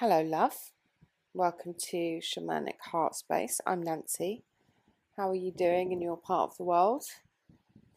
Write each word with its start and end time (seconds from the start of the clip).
Hello, 0.00 0.22
love. 0.22 0.72
Welcome 1.34 1.74
to 1.90 2.20
Shamanic 2.22 2.78
Heartspace. 2.90 3.60
I'm 3.66 3.82
Nancy. 3.82 4.44
How 5.14 5.28
are 5.28 5.34
you 5.34 5.52
doing 5.52 5.92
in 5.92 6.00
your 6.00 6.16
part 6.16 6.52
of 6.52 6.56
the 6.56 6.64
world? 6.64 7.04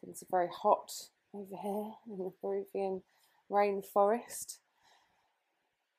It's 0.06 0.22
very 0.30 0.50
hot 0.54 0.92
over 1.32 1.56
here 1.56 1.92
in 2.06 2.18
the 2.18 2.32
Peruvian 2.42 3.00
rainforest. 3.50 4.58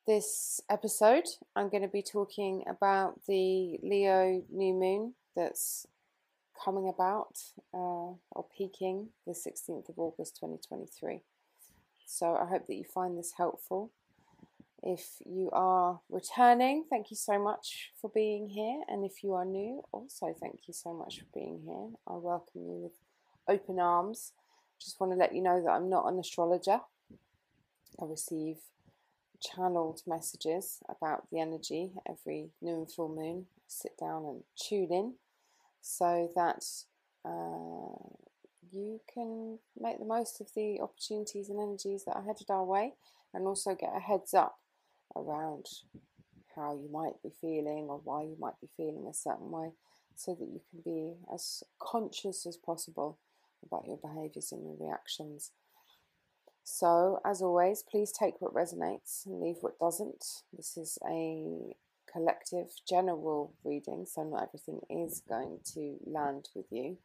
This 0.05 0.61
episode, 0.70 1.23
I'm 1.55 1.70
going 1.70 1.82
to 1.82 1.89
be 1.89 2.04
talking 2.04 2.64
about 2.69 3.21
the 3.28 3.79
Leo 3.82 4.43
new 4.51 4.75
moon 4.75 5.15
that's 5.36 5.87
coming 6.64 6.87
about 6.87 7.39
uh, 7.74 8.14
or 8.29 8.46
peaking 8.56 9.07
the 9.25 9.33
16th 9.33 9.89
of 9.89 9.97
August 9.97 10.36
2023. 10.36 11.21
So 12.06 12.36
I 12.36 12.46
hope 12.46 12.68
that 12.68 12.75
you 12.75 12.83
find 12.83 13.18
this 13.18 13.33
helpful. 13.37 13.89
If 14.84 15.18
you 15.25 15.50
are 15.52 16.02
returning, 16.10 16.86
thank 16.89 17.10
you 17.10 17.18
so 17.18 17.39
much 17.39 17.92
for 18.00 18.10
being 18.14 18.50
here. 18.50 18.83
And 18.88 19.04
if 19.04 19.24
you 19.24 19.33
are 19.33 19.46
new, 19.46 19.83
also 19.92 20.36
thank 20.39 20.68
you 20.68 20.74
so 20.74 20.93
much 20.93 21.20
for 21.20 21.25
being 21.33 21.61
here. 21.66 21.89
I 22.07 22.18
welcome 22.18 22.61
you 22.61 22.83
with 22.83 22.93
open 23.47 23.80
arms. 23.80 24.33
Just 24.80 25.00
want 25.00 25.11
to 25.14 25.18
let 25.18 25.33
you 25.33 25.42
know 25.42 25.61
that 25.64 25.71
I'm 25.71 25.89
not 25.89 26.11
an 26.11 26.19
astrologer. 26.19 26.82
I 28.00 28.06
receive 28.06 28.57
channeled 29.42 30.02
messages 30.06 30.80
about 30.89 31.30
the 31.32 31.39
energy 31.39 31.92
every 32.08 32.50
new 32.61 32.75
and 32.75 32.92
full 32.92 33.09
moon. 33.09 33.45
I 33.58 33.61
sit 33.67 33.97
down 33.97 34.25
and 34.25 34.44
tune 34.55 34.92
in 34.92 35.14
so 35.81 36.30
that 36.36 36.64
uh, 37.23 37.95
you 38.72 39.00
can 39.11 39.59
make 39.80 40.00
the 40.00 40.05
most 40.05 40.42
of 40.42 40.47
the 40.55 40.80
opportunities 40.81 41.50
and 41.50 41.59
energies 41.59 42.03
that 42.05 42.16
are 42.16 42.23
headed 42.23 42.49
our 42.49 42.64
way 42.64 42.94
and 43.33 43.45
also 43.45 43.75
get 43.75 43.94
a 43.95 43.99
heads 43.99 44.33
up 44.33 44.59
around 45.16 45.66
how 46.55 46.73
you 46.73 46.89
might 46.91 47.21
be 47.23 47.30
feeling 47.41 47.88
or 47.89 47.99
why 48.03 48.21
you 48.21 48.35
might 48.39 48.59
be 48.61 48.67
feeling 48.77 49.08
a 49.09 49.13
certain 49.13 49.52
way 49.52 49.71
so 50.16 50.33
that 50.33 50.45
you 50.45 50.61
can 50.69 50.81
be 50.83 51.13
as 51.33 51.63
conscious 51.80 52.45
as 52.45 52.58
possible 52.58 53.17
about 53.66 53.86
your 53.86 53.97
behaviors 53.97 54.52
and 54.52 54.63
your 54.63 54.77
reactions. 54.80 55.52
So, 56.63 57.19
as 57.23 57.41
always, 57.41 57.83
please 57.83 58.11
take 58.11 58.41
what 58.41 58.53
resonates 58.53 59.25
and 59.25 59.39
leave 59.39 59.58
what 59.61 59.77
doesn't. 59.77 60.25
This 60.52 60.77
is 60.77 60.97
a 61.08 61.75
collective 62.11 62.69
general 62.88 63.53
reading, 63.63 64.05
so 64.08 64.23
not 64.23 64.47
everything 64.47 64.80
is 64.89 65.21
going 65.27 65.59
to 65.73 65.97
land 66.05 66.49
with 66.55 66.66
you. 66.71 66.97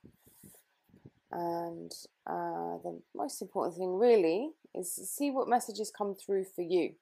And 1.32 1.92
uh, 2.26 2.78
the 2.82 3.00
most 3.14 3.42
important 3.42 3.76
thing, 3.76 3.98
really, 3.98 4.50
is 4.74 4.94
to 4.94 5.04
see 5.04 5.30
what 5.30 5.48
messages 5.48 5.92
come 5.96 6.14
through 6.14 6.44
for 6.44 6.62
you. 6.62 6.94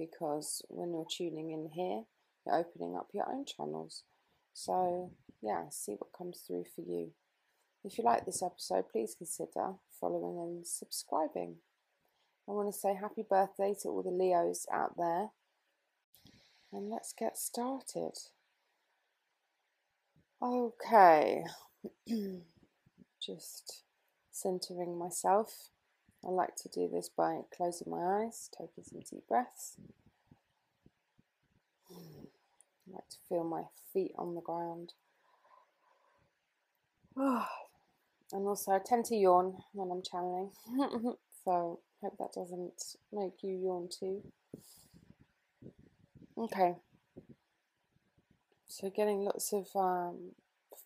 Because 0.00 0.62
when 0.68 0.92
you're 0.94 1.06
tuning 1.10 1.50
in 1.50 1.68
here, 1.74 2.04
you're 2.46 2.56
opening 2.56 2.96
up 2.96 3.08
your 3.12 3.28
own 3.30 3.44
channels. 3.44 4.04
So, 4.54 5.12
yeah, 5.42 5.64
see 5.70 5.92
what 5.92 6.16
comes 6.16 6.42
through 6.46 6.64
for 6.74 6.80
you. 6.80 7.10
If 7.84 7.98
you 7.98 8.04
like 8.04 8.24
this 8.24 8.42
episode, 8.42 8.86
please 8.90 9.14
consider 9.16 9.74
following 10.00 10.38
and 10.38 10.66
subscribing. 10.66 11.56
I 12.48 12.52
want 12.52 12.72
to 12.72 12.78
say 12.78 12.94
happy 12.94 13.24
birthday 13.28 13.74
to 13.82 13.88
all 13.88 14.02
the 14.02 14.10
Leos 14.10 14.66
out 14.72 14.96
there. 14.96 15.28
And 16.72 16.88
let's 16.88 17.12
get 17.12 17.36
started. 17.36 18.12
Okay. 20.42 21.44
just 23.20 23.82
centering 24.30 24.98
myself. 24.98 25.68
I 26.26 26.30
like 26.30 26.56
to 26.56 26.68
do 26.68 26.88
this 26.88 27.08
by 27.08 27.40
closing 27.54 27.90
my 27.90 28.24
eyes, 28.24 28.50
taking 28.56 28.84
some 28.84 29.00
deep 29.00 29.26
breaths. 29.28 29.76
I 31.90 32.92
like 32.92 33.08
to 33.08 33.16
feel 33.28 33.44
my 33.44 33.64
feet 33.92 34.12
on 34.18 34.34
the 34.34 34.40
ground. 34.40 34.92
and 37.16 38.46
also, 38.46 38.72
I 38.72 38.78
tend 38.84 39.06
to 39.06 39.16
yawn 39.16 39.56
when 39.72 39.90
I'm 39.90 40.02
channeling, 40.02 40.50
so 41.44 41.80
hope 42.02 42.18
that 42.18 42.32
doesn't 42.34 42.96
make 43.12 43.42
you 43.42 43.52
yawn 43.56 43.88
too. 43.88 44.22
Okay, 46.38 46.76
so 48.68 48.88
getting 48.88 49.20
lots 49.24 49.52
of 49.52 49.66
um, 49.74 50.32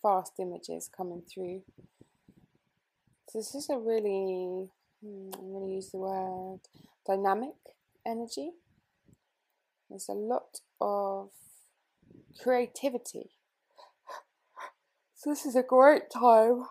fast 0.02 0.32
images 0.40 0.90
coming 0.94 1.22
through 1.22 1.62
So 3.28 3.38
this 3.38 3.54
is 3.54 3.70
a 3.70 3.78
really, 3.78 4.70
Mm, 5.04 5.34
I'm 5.36 5.52
going 5.52 5.66
to 5.66 5.74
use 5.74 5.90
the 5.90 5.98
word 5.98 6.60
dynamic 7.06 7.54
energy. 8.06 8.52
There's 9.90 10.08
a 10.08 10.12
lot 10.12 10.60
of 10.80 11.30
creativity. 12.42 13.30
So, 15.14 15.30
this 15.30 15.44
is 15.44 15.56
a 15.56 15.62
great 15.62 16.10
time, 16.10 16.64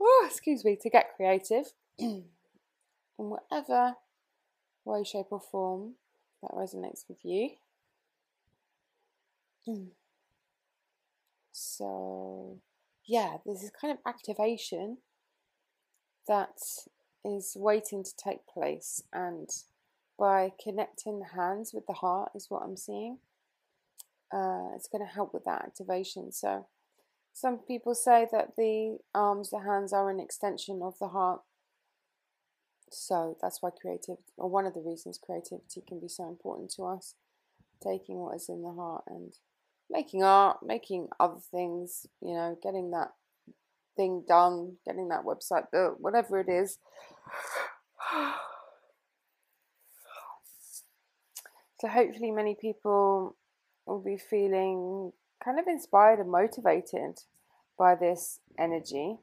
oh, 0.00 0.24
excuse 0.26 0.64
me, 0.64 0.76
to 0.82 0.90
get 0.90 1.14
creative 1.16 1.72
in 1.98 2.24
whatever 3.16 3.94
way, 4.84 5.04
shape, 5.04 5.26
or 5.30 5.40
form 5.40 5.94
that 6.42 6.52
resonates 6.52 7.04
with 7.08 7.24
you. 7.24 7.50
So, 11.56 12.58
yeah, 13.06 13.36
this 13.46 13.62
is 13.62 13.70
kind 13.80 13.92
of 13.92 13.98
activation 14.04 14.98
that 16.26 16.58
is 17.24 17.56
waiting 17.56 18.04
to 18.04 18.16
take 18.16 18.46
place. 18.46 19.02
And 19.12 19.48
by 20.18 20.52
connecting 20.62 21.20
the 21.20 21.40
hands 21.40 21.72
with 21.72 21.86
the 21.86 21.94
heart, 21.94 22.32
is 22.34 22.46
what 22.48 22.62
I'm 22.62 22.76
seeing. 22.76 23.18
Uh, 24.32 24.74
it's 24.74 24.88
going 24.88 25.04
to 25.04 25.12
help 25.12 25.32
with 25.32 25.44
that 25.44 25.62
activation. 25.62 26.32
So, 26.32 26.66
some 27.32 27.58
people 27.58 27.94
say 27.94 28.28
that 28.30 28.54
the 28.56 28.98
arms, 29.14 29.50
the 29.50 29.60
hands 29.60 29.92
are 29.92 30.08
an 30.10 30.20
extension 30.20 30.80
of 30.82 30.98
the 30.98 31.08
heart. 31.08 31.40
So, 32.90 33.36
that's 33.40 33.60
why 33.60 33.70
creativity, 33.70 34.22
or 34.36 34.48
one 34.48 34.66
of 34.66 34.74
the 34.74 34.80
reasons 34.80 35.18
creativity 35.24 35.82
can 35.86 36.00
be 36.00 36.08
so 36.08 36.28
important 36.28 36.70
to 36.76 36.84
us, 36.84 37.14
taking 37.82 38.16
what 38.16 38.36
is 38.36 38.48
in 38.48 38.62
the 38.62 38.72
heart 38.72 39.04
and 39.08 39.34
making 39.90 40.22
art, 40.22 40.58
making 40.64 41.08
other 41.20 41.40
things, 41.50 42.06
you 42.20 42.34
know, 42.34 42.58
getting 42.62 42.90
that 42.92 43.12
thing 43.96 44.24
done, 44.26 44.76
getting 44.84 45.08
that 45.08 45.24
website 45.24 45.70
built, 45.70 46.00
whatever 46.00 46.40
it 46.40 46.48
is. 46.48 46.78
So, 51.80 51.88
hopefully, 51.88 52.30
many 52.30 52.54
people 52.54 53.36
will 53.84 54.00
be 54.00 54.16
feeling 54.16 55.12
kind 55.44 55.58
of 55.58 55.66
inspired 55.66 56.18
and 56.18 56.30
motivated 56.30 57.18
by 57.78 57.94
this 57.94 58.40
energy. 58.58 59.16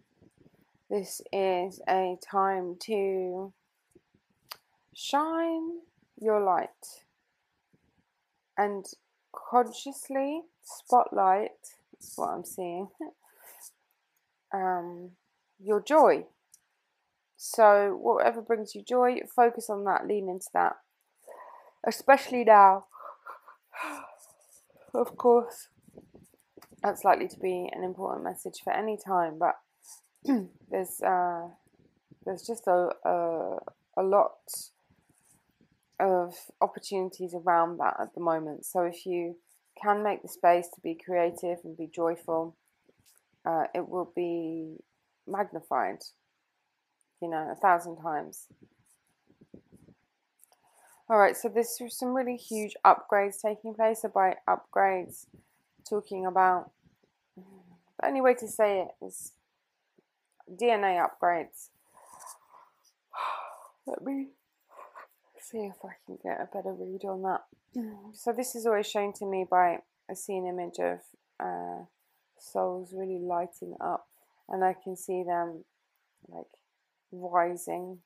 This 0.90 1.22
is 1.32 1.82
a 1.88 2.18
time 2.22 2.76
to 2.82 3.54
shine 4.94 5.80
your 6.20 6.44
light 6.44 6.70
and 8.58 8.86
consciously 9.34 10.42
spotlight. 10.62 11.52
What 12.16 12.28
I'm 12.28 12.44
seeing. 12.44 12.90
um, 14.54 15.12
your 15.60 15.82
joy. 15.82 16.26
So, 17.38 17.98
whatever 18.00 18.42
brings 18.42 18.76
you 18.76 18.84
joy, 18.84 19.18
focus 19.36 19.70
on 19.70 19.84
that, 19.86 20.08
lean 20.08 20.30
into 20.30 20.48
that. 20.54 20.78
Especially 21.86 22.44
now, 22.44 22.86
of 24.94 25.18
course, 25.18 25.68
that's 26.84 27.04
likely 27.04 27.28
to 27.28 27.40
be 27.40 27.70
an 27.72 27.84
important 27.84 28.24
message 28.24 28.62
for 28.64 28.74
any 28.74 28.98
time, 28.98 29.40
but 29.40 29.56
there's 30.70 31.02
uh, 31.02 31.48
there's 32.26 32.44
just 32.46 32.68
a, 32.68 32.90
a, 33.04 33.58
a 33.98 34.04
lot 34.04 34.38
of 36.00 36.36
opportunities 36.62 37.34
around 37.34 37.78
that 37.78 37.96
at 38.00 38.14
the 38.14 38.22
moment. 38.22 38.66
So 38.66 38.82
if 38.82 39.06
you 39.06 39.38
can 39.82 40.04
make 40.04 40.22
the 40.22 40.28
space 40.28 40.68
to 40.74 40.82
be 40.82 40.96
creative 40.96 41.60
and 41.64 41.78
be 41.78 41.88
joyful, 41.88 42.56
uh, 43.46 43.64
it 43.74 43.88
will 43.88 44.12
be 44.16 44.78
magnified, 45.28 46.00
you 47.22 47.30
know, 47.30 47.50
a 47.52 47.56
thousand 47.56 47.98
times. 47.98 48.48
All 51.10 51.18
right, 51.18 51.36
so 51.36 51.50
there's 51.50 51.78
some 51.90 52.14
really 52.14 52.38
huge 52.38 52.74
upgrades 52.86 53.42
taking 53.42 53.74
place. 53.74 54.02
So 54.02 54.10
by 54.10 54.36
upgrades, 54.48 55.26
talking 55.90 56.26
about 56.26 56.72
the 57.36 58.08
only 58.08 58.22
way 58.22 58.34
to 58.36 58.48
say 58.48 58.82
it 58.82 59.06
is 59.06 59.34
DNA 60.50 61.06
upgrades. 61.06 61.70
Let 63.86 64.02
me 64.04 64.28
see 65.40 65.66
if 65.66 65.76
I 65.84 65.96
can 66.06 66.18
get 66.24 66.40
a 66.40 66.46
better 66.46 66.74
read 66.74 67.04
on 67.06 67.24
that. 67.24 67.42
So 68.14 68.34
this 68.34 68.56
is 68.56 68.66
always 68.66 68.88
shown 68.88 69.14
to 69.14 69.26
me 69.26 69.46
by 69.50 69.80
see 70.14 70.36
an 70.36 70.46
image 70.46 70.80
of 70.80 71.00
uh, 71.40 71.86
souls 72.42 72.94
really 72.94 73.20
lighting 73.20 73.76
up, 73.80 74.08
and 74.50 74.64
I 74.64 74.74
can 74.74 74.96
see 74.96 75.24
them 75.24 75.64
like 76.28 76.48
rising, 77.12 78.00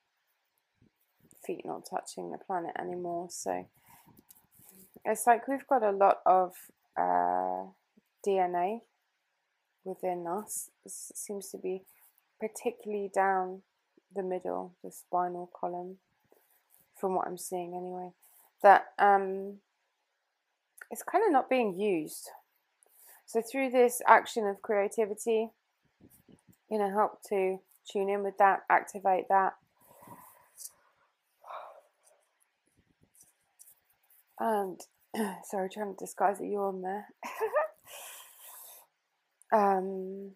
feet 1.45 1.65
not 1.65 1.87
touching 1.89 2.31
the 2.31 2.37
planet 2.37 2.71
anymore. 2.79 3.27
So 3.29 3.65
it's 5.03 5.27
like 5.27 5.47
we've 5.47 5.67
got 5.67 5.83
a 5.83 5.91
lot 5.91 6.17
of 6.25 6.53
uh, 6.97 7.65
DNA 8.25 8.79
within 9.83 10.25
us. 10.27 10.69
It 10.85 10.91
seems 10.91 11.49
to 11.49 11.57
be 11.57 11.83
particularly 12.39 13.09
down 13.13 13.61
the 14.13 14.23
middle, 14.23 14.75
the 14.83 14.91
spinal 14.91 15.49
column, 15.59 15.97
from 16.95 17.15
what 17.15 17.27
I'm 17.27 17.37
seeing 17.37 17.75
anyway. 17.75 18.11
That 18.63 18.85
um, 18.97 19.57
it's 20.89 21.03
kind 21.03 21.23
of 21.25 21.31
not 21.31 21.49
being 21.49 21.77
used. 21.77 22.29
So 23.25 23.41
through 23.41 23.71
this 23.71 24.01
action 24.07 24.45
of 24.45 24.61
creativity, 24.61 25.49
you 26.69 26.79
know, 26.79 26.89
help 26.89 27.21
to 27.29 27.59
tune 27.91 28.09
in 28.09 28.23
with 28.23 28.37
that, 28.37 28.61
activate 28.69 29.27
that. 29.29 29.53
And 34.39 34.79
sorry, 35.45 35.69
trying 35.69 35.93
to 35.95 35.97
disguise 35.97 36.39
a 36.39 36.45
yawn 36.45 36.81
there. 36.81 37.07
um, 39.53 40.31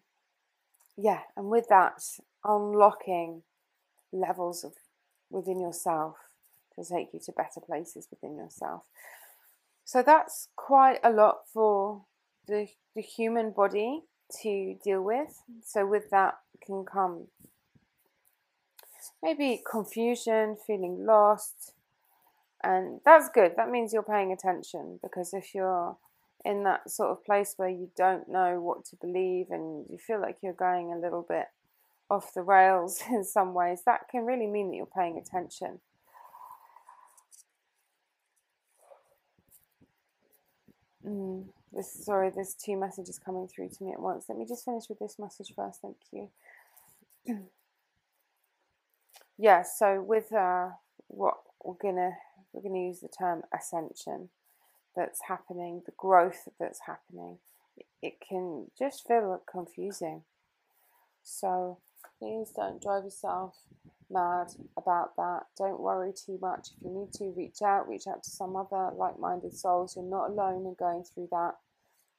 yeah, 0.96 1.20
and 1.36 1.48
with 1.48 1.66
that, 1.68 2.02
unlocking 2.44 3.42
levels 4.12 4.64
of 4.64 4.72
within 5.30 5.60
yourself 5.60 6.16
to 6.74 6.84
take 6.84 7.08
you 7.12 7.20
to 7.24 7.32
better 7.32 7.60
places 7.64 8.08
within 8.10 8.36
yourself. 8.36 8.82
So 9.84 10.02
that's 10.02 10.48
quite 10.56 10.98
a 11.02 11.10
lot 11.10 11.40
for 11.52 12.04
the, 12.46 12.68
the 12.94 13.02
human 13.02 13.50
body 13.50 14.02
to 14.42 14.76
deal 14.82 15.02
with. 15.02 15.42
So 15.64 15.86
with 15.86 16.10
that 16.10 16.38
can 16.64 16.84
come 16.84 17.26
maybe 19.22 19.62
confusion, 19.68 20.56
feeling 20.66 21.04
lost, 21.04 21.74
and 22.62 23.00
that's 23.04 23.28
good. 23.28 23.52
That 23.56 23.70
means 23.70 23.92
you're 23.92 24.02
paying 24.02 24.32
attention 24.32 24.98
because 25.02 25.32
if 25.32 25.54
you're 25.54 25.96
in 26.44 26.64
that 26.64 26.90
sort 26.90 27.10
of 27.10 27.24
place 27.24 27.54
where 27.56 27.68
you 27.68 27.90
don't 27.96 28.28
know 28.28 28.60
what 28.60 28.84
to 28.86 28.96
believe 28.96 29.46
and 29.50 29.86
you 29.90 29.98
feel 29.98 30.20
like 30.20 30.38
you're 30.42 30.52
going 30.52 30.92
a 30.92 30.98
little 30.98 31.24
bit 31.28 31.46
off 32.10 32.34
the 32.34 32.42
rails 32.42 33.02
in 33.10 33.24
some 33.24 33.54
ways, 33.54 33.82
that 33.86 34.08
can 34.10 34.24
really 34.24 34.46
mean 34.46 34.70
that 34.70 34.76
you're 34.76 34.86
paying 34.86 35.18
attention. 35.18 35.80
Mm, 41.06 41.44
this 41.72 41.92
sorry, 42.04 42.30
there's 42.30 42.54
two 42.54 42.76
messages 42.76 43.18
coming 43.18 43.48
through 43.48 43.68
to 43.70 43.84
me 43.84 43.92
at 43.92 44.00
once. 44.00 44.26
Let 44.28 44.38
me 44.38 44.46
just 44.46 44.64
finish 44.64 44.88
with 44.88 44.98
this 44.98 45.18
message 45.18 45.52
first. 45.54 45.80
Thank 45.82 45.96
you. 46.12 46.28
yeah. 49.38 49.62
So 49.62 50.02
with 50.02 50.32
uh, 50.32 50.70
what 51.08 51.38
we're 51.64 51.74
gonna 51.74 52.12
we're 52.52 52.62
gonna 52.62 52.86
use 52.86 53.00
the 53.00 53.08
term 53.08 53.42
ascension 53.56 54.28
that's 54.96 55.20
happening, 55.28 55.82
the 55.86 55.92
growth 55.96 56.48
that's 56.58 56.80
happening. 56.86 57.38
It 58.02 58.14
can 58.26 58.66
just 58.78 59.06
feel 59.06 59.40
confusing. 59.50 60.22
So 61.22 61.78
please 62.18 62.50
don't 62.54 62.82
drive 62.82 63.04
yourself 63.04 63.56
mad 64.10 64.48
about 64.76 65.16
that. 65.16 65.46
Don't 65.56 65.80
worry 65.80 66.12
too 66.12 66.38
much. 66.40 66.68
If 66.76 66.84
you 66.84 66.90
need 66.90 67.12
to, 67.14 67.32
reach 67.36 67.62
out, 67.62 67.88
reach 67.88 68.06
out 68.06 68.22
to 68.24 68.30
some 68.30 68.56
other 68.56 68.90
like 68.96 69.18
minded 69.18 69.54
souls. 69.56 69.96
You're 69.96 70.04
not 70.04 70.30
alone 70.30 70.66
in 70.66 70.74
going 70.78 71.04
through 71.04 71.28
that. 71.30 71.54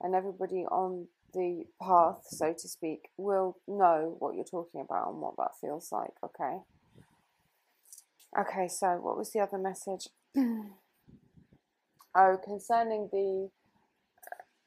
And 0.01 0.15
everybody 0.15 0.65
on 0.65 1.07
the 1.33 1.65
path, 1.81 2.23
so 2.27 2.53
to 2.53 2.67
speak, 2.67 3.09
will 3.17 3.57
know 3.67 4.15
what 4.19 4.35
you're 4.35 4.43
talking 4.43 4.81
about 4.81 5.09
and 5.09 5.21
what 5.21 5.35
that 5.37 5.51
feels 5.59 5.91
like, 5.91 6.11
okay? 6.23 6.57
Okay, 8.39 8.67
so 8.67 8.97
what 9.01 9.17
was 9.17 9.31
the 9.31 9.39
other 9.39 9.57
message? 9.57 10.07
oh, 12.15 12.37
concerning 12.43 13.09
the. 13.11 13.49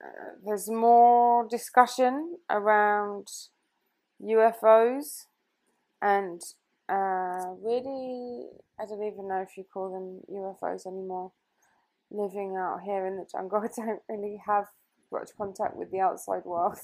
Uh, 0.05 0.35
there's 0.45 0.69
more 0.69 1.49
discussion 1.49 2.37
around 2.51 3.29
UFOs 4.25 5.27
and 6.03 6.41
uh, 6.89 7.55
really, 7.63 8.47
I 8.79 8.85
don't 8.87 9.03
even 9.03 9.29
know 9.29 9.41
if 9.41 9.57
you 9.57 9.65
call 9.73 9.91
them 9.91 10.21
UFOs 10.35 10.87
anymore. 10.87 11.33
Living 12.11 12.57
out 12.57 12.81
here 12.85 13.07
in 13.07 13.17
the 13.17 13.27
jungle, 13.31 13.59
I 13.65 13.69
don't 13.75 14.03
really 14.09 14.41
have 14.47 14.67
much 15.11 15.31
contact 15.37 15.77
with 15.77 15.91
the 15.91 16.01
outside 16.01 16.45
world, 16.45 16.79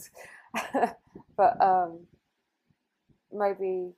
but 1.37 1.63
um, 1.63 2.07
maybe 3.33 3.93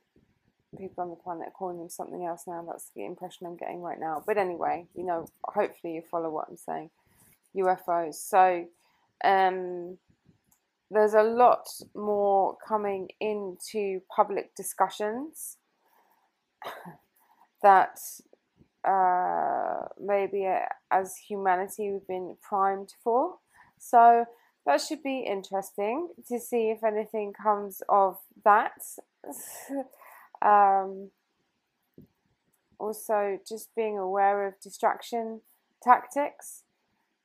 people 0.77 1.03
on 1.03 1.09
the 1.09 1.15
planet 1.15 1.47
are 1.47 1.51
calling 1.51 1.77
them 1.77 1.89
something 1.89 2.25
else 2.25 2.43
now. 2.47 2.65
That's 2.67 2.91
the 2.95 3.05
impression 3.05 3.47
I'm 3.47 3.57
getting 3.57 3.81
right 3.81 3.99
now. 3.99 4.23
But 4.25 4.37
anyway, 4.37 4.87
you 4.95 5.05
know, 5.05 5.27
hopefully 5.43 5.95
you 5.95 6.03
follow 6.09 6.29
what 6.29 6.47
I'm 6.49 6.57
saying. 6.57 6.89
UFOs. 7.55 8.15
So, 8.15 8.65
um, 9.23 9.97
there's 10.93 11.13
a 11.13 11.23
lot 11.23 11.67
more 11.95 12.55
coming 12.65 13.09
into 13.19 14.01
public 14.15 14.55
discussions 14.55 15.57
that 17.63 17.99
uh, 18.87 19.87
maybe 19.99 20.47
as 20.91 21.15
humanity 21.17 21.91
we've 21.91 22.07
been 22.07 22.35
primed 22.41 22.93
for. 23.03 23.35
So 23.77 24.25
that 24.65 24.81
should 24.81 25.03
be 25.03 25.19
interesting 25.19 26.09
to 26.27 26.39
see 26.39 26.69
if 26.69 26.83
anything 26.83 27.33
comes 27.33 27.81
of 27.89 28.17
that. 28.43 28.81
um, 30.41 31.09
also, 32.79 33.39
just 33.47 33.73
being 33.75 33.97
aware 33.97 34.47
of 34.47 34.59
distraction 34.61 35.41
tactics. 35.81 36.63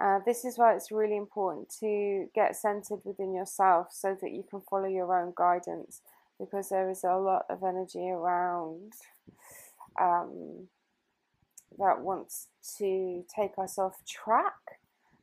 Uh, 0.00 0.20
this 0.24 0.44
is 0.44 0.56
why 0.56 0.74
it's 0.74 0.92
really 0.92 1.16
important 1.16 1.68
to 1.80 2.28
get 2.34 2.54
centered 2.54 3.00
within 3.04 3.34
yourself 3.34 3.88
so 3.90 4.16
that 4.20 4.30
you 4.30 4.44
can 4.48 4.60
follow 4.60 4.86
your 4.86 5.12
own 5.12 5.32
guidance 5.36 6.02
because 6.38 6.68
there 6.68 6.88
is 6.88 7.02
a 7.02 7.16
lot 7.16 7.44
of 7.50 7.64
energy 7.64 8.08
around 8.08 8.92
um, 10.00 10.68
that 11.78 12.00
wants 12.00 12.46
to 12.78 13.24
take 13.34 13.52
us 13.58 13.76
off 13.76 14.04
track. 14.06 14.54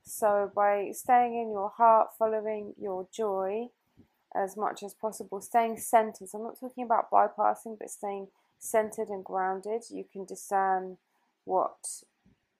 So, 0.04 0.52
by 0.54 0.92
staying 0.92 1.34
in 1.34 1.50
your 1.50 1.70
heart, 1.70 2.10
following 2.20 2.74
your 2.80 3.08
joy 3.12 3.70
as 4.36 4.56
much 4.58 4.84
as 4.84 4.94
possible, 4.94 5.42
staying 5.42 5.78
centered, 5.78 6.30
so 6.30 6.38
I'm 6.38 6.44
not 6.44 6.60
talking 6.60 6.84
about 6.84 7.10
bypassing, 7.10 7.80
but 7.80 7.90
staying 7.90 8.28
centered 8.60 9.08
and 9.08 9.24
grounded, 9.24 9.84
you 9.90 10.06
can 10.12 10.26
discern 10.26 10.98
what 11.46 11.78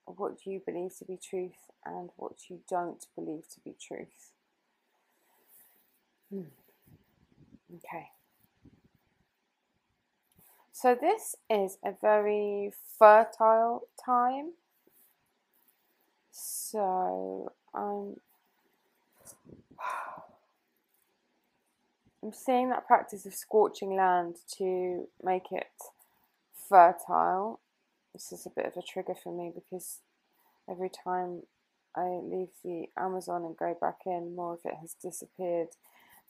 what 0.06 0.46
you 0.46 0.62
believe 0.64 0.96
to 0.96 1.04
be 1.04 1.16
truth 1.16 1.66
and 1.86 2.10
what 2.16 2.50
you 2.50 2.60
don't 2.68 3.06
believe 3.14 3.48
to 3.54 3.60
be 3.60 3.74
truth. 3.80 4.32
Hmm. 6.30 6.42
Okay. 7.76 8.08
So 10.72 10.94
this 10.94 11.36
is 11.48 11.78
a 11.84 11.92
very 12.00 12.72
fertile 12.98 13.88
time. 14.04 14.52
So 16.30 17.52
I'm 17.74 18.16
I'm 22.22 22.32
seeing 22.32 22.70
that 22.70 22.86
practice 22.86 23.24
of 23.24 23.34
scorching 23.34 23.96
land 23.96 24.36
to 24.58 25.08
make 25.22 25.52
it 25.52 25.66
fertile. 26.68 27.60
This 28.12 28.32
is 28.32 28.46
a 28.46 28.50
bit 28.50 28.66
of 28.66 28.76
a 28.76 28.82
trigger 28.82 29.14
for 29.14 29.32
me 29.36 29.52
because 29.54 30.00
every 30.68 30.90
time 30.90 31.42
I 31.96 32.20
leave 32.22 32.50
the 32.62 32.86
Amazon 32.96 33.44
and 33.44 33.56
go 33.56 33.76
back 33.80 34.00
in, 34.06 34.36
more 34.36 34.54
of 34.54 34.60
it 34.64 34.74
has 34.80 34.94
disappeared. 34.94 35.68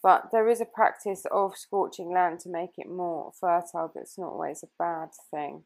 But 0.03 0.31
there 0.31 0.49
is 0.49 0.61
a 0.61 0.67
practice 0.67 1.27
of 1.31 1.57
scorching 1.57 2.13
land 2.13 2.41
to 2.41 2.49
make 2.49 2.79
it 2.79 2.89
more 2.89 3.33
fertile, 3.41 3.91
but 3.93 4.03
it's 4.03 4.19
not 4.19 4.33
always 4.33 4.63
a 4.63 4.69
bad 4.79 5.09
thing. 5.31 5.65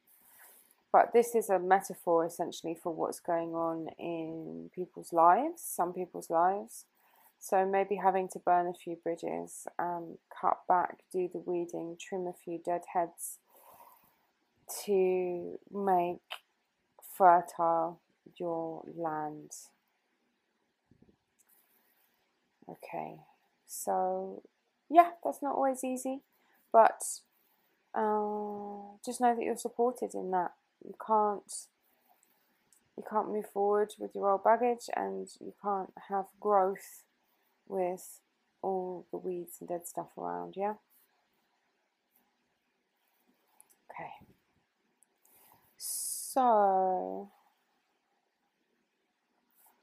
But 0.93 1.13
this 1.13 1.35
is 1.35 1.51
a 1.51 1.59
metaphor 1.59 2.25
essentially 2.25 2.77
for 2.81 2.93
what's 2.93 3.21
going 3.21 3.55
on 3.55 3.89
in 3.99 4.71
people's 4.75 5.13
lives, 5.13 5.63
some 5.63 5.93
people's 5.93 6.31
lives. 6.31 6.85
So 7.39 7.65
maybe 7.65 7.97
having 7.97 8.29
to 8.29 8.39
burn 8.39 8.67
a 8.67 8.75
few 8.75 8.97
bridges, 8.97 9.67
um, 9.79 10.19
cut 10.41 10.59
back, 10.69 10.99
do 11.13 11.29
the 11.33 11.39
weeding, 11.39 11.97
trim 11.99 12.27
a 12.27 12.35
few 12.45 12.59
dead 12.59 12.83
heads 12.93 13.39
to 14.85 15.59
make 15.73 16.21
fertile 17.17 18.01
your 18.37 18.83
land. 18.95 19.53
Okay. 22.71 23.17
So, 23.67 24.43
yeah, 24.89 25.11
that's 25.25 25.43
not 25.43 25.55
always 25.55 25.85
easy, 25.85 26.21
but 26.73 27.03
uh, 27.95 28.97
just 29.05 29.21
know 29.21 29.35
that 29.35 29.43
you're 29.43 29.57
supported 29.57 30.15
in 30.15 30.31
that. 30.33 30.53
You 30.85 30.95
can't 31.05 31.53
you 32.97 33.05
can't 33.09 33.29
move 33.31 33.47
forward 33.53 33.95
with 33.99 34.15
your 34.15 34.31
old 34.31 34.45
baggage, 34.45 34.89
and 34.95 35.29
you 35.41 35.55
can't 35.63 35.93
have 36.09 36.27
growth 36.41 37.05
with 37.69 38.21
all 38.63 39.07
the 39.11 39.19
weeds 39.19 39.57
and 39.61 39.69
dead 39.69 39.87
stuff 39.87 40.09
around. 40.19 40.55
Yeah. 40.57 40.75
Okay. 43.91 44.11
So 45.77 47.31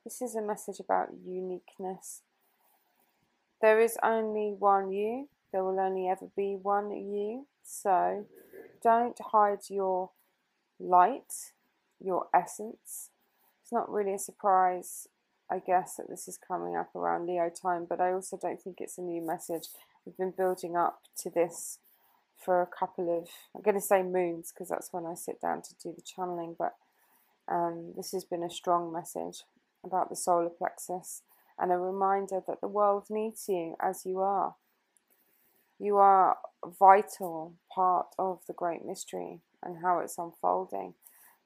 This 0.08 0.22
is 0.22 0.36
a 0.36 0.42
message 0.42 0.80
about 0.80 1.10
uniqueness. 1.26 2.22
There 3.62 3.80
is 3.80 3.98
only 4.04 4.54
one 4.58 4.92
you, 4.92 5.30
there 5.52 5.64
will 5.64 5.80
only 5.80 6.08
ever 6.08 6.28
be 6.36 6.58
one 6.62 6.92
you. 6.92 7.48
So 7.64 8.26
don't 8.84 9.18
hide 9.32 9.70
your 9.70 10.12
light, 10.80 11.54
your 12.00 12.28
essence. 12.34 13.10
It's 13.62 13.72
not 13.72 13.92
really 13.92 14.14
a 14.14 14.20
surprise, 14.20 15.08
I 15.52 15.60
guess, 15.60 15.96
that 15.96 16.10
this 16.10 16.28
is 16.28 16.38
coming 16.38 16.76
up 16.76 16.96
around 16.96 17.26
Leo 17.26 17.50
time, 17.50 17.86
but 17.90 18.00
I 18.00 18.12
also 18.12 18.38
don't 18.38 18.62
think 18.62 18.78
it's 18.80 18.98
a 18.98 19.02
new 19.02 19.22
message. 19.22 19.68
We've 20.06 20.18
been 20.18 20.34
building 20.38 20.78
up 20.78 21.02
to 21.24 21.30
this 21.30 21.80
for 22.38 22.62
a 22.62 22.68
couple 22.68 23.18
of, 23.18 23.28
I'm 23.56 23.64
going 23.64 23.76
to 23.76 23.82
say 23.82 24.04
moons 24.04 24.54
because 24.54 24.70
that's 24.70 24.94
when 24.94 25.06
I 25.06 25.16
sit 25.16 25.42
down 25.42 25.64
to 25.64 25.76
do 25.82 25.94
the 25.94 26.04
channeling, 26.04 26.56
but 26.58 26.76
um, 27.48 27.94
this 27.98 28.12
has 28.12 28.24
been 28.24 28.44
a 28.44 28.50
strong 28.50 28.94
message 28.94 29.44
about 29.84 30.10
the 30.10 30.16
solar 30.16 30.50
plexus 30.50 31.24
and 31.60 31.72
a 31.72 31.78
reminder 31.78 32.42
that 32.48 32.62
the 32.62 32.68
world 32.68 33.06
needs 33.10 33.46
you 33.48 33.76
as 33.82 34.06
you 34.06 34.20
are. 34.20 34.56
You 35.80 35.98
are 35.98 36.38
a 36.64 36.70
vital 36.70 37.54
part 37.74 38.08
of 38.18 38.42
the 38.48 38.54
great 38.54 38.86
mystery 38.86 39.42
and 39.64 39.78
how 39.82 40.00
it's 40.00 40.18
unfolding. 40.18 40.94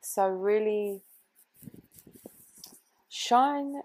So, 0.02 0.28
really 0.28 1.02
shine 3.10 3.82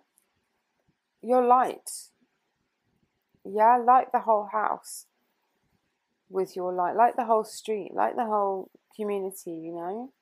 your 1.23 1.45
light. 1.45 1.91
Yeah, 3.45 3.77
light 3.77 4.13
the 4.13 4.21
whole 4.21 4.49
house 4.53 5.07
with 6.29 6.57
your 6.57 6.73
light, 6.73 6.97
light 6.97 7.17
the 7.17 7.25
whole 7.25 7.45
street, 7.45 7.93
light 7.95 8.17
the 8.17 8.25
whole 8.25 8.71
community, 8.95 9.51
you 9.51 9.73
know. 9.75 10.13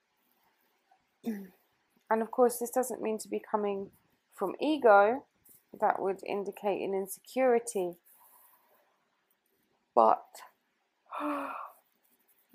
and 2.11 2.23
of 2.23 2.31
course, 2.31 2.59
this 2.59 2.71
doesn't 2.71 3.03
mean 3.03 3.19
to 3.19 3.29
be 3.29 3.41
coming 3.41 3.91
from 4.35 4.55
ego, 4.61 5.25
that 5.81 6.01
would 6.01 6.21
indicate 6.27 6.83
an 6.83 6.95
insecurity. 6.95 7.97
But 9.95 10.25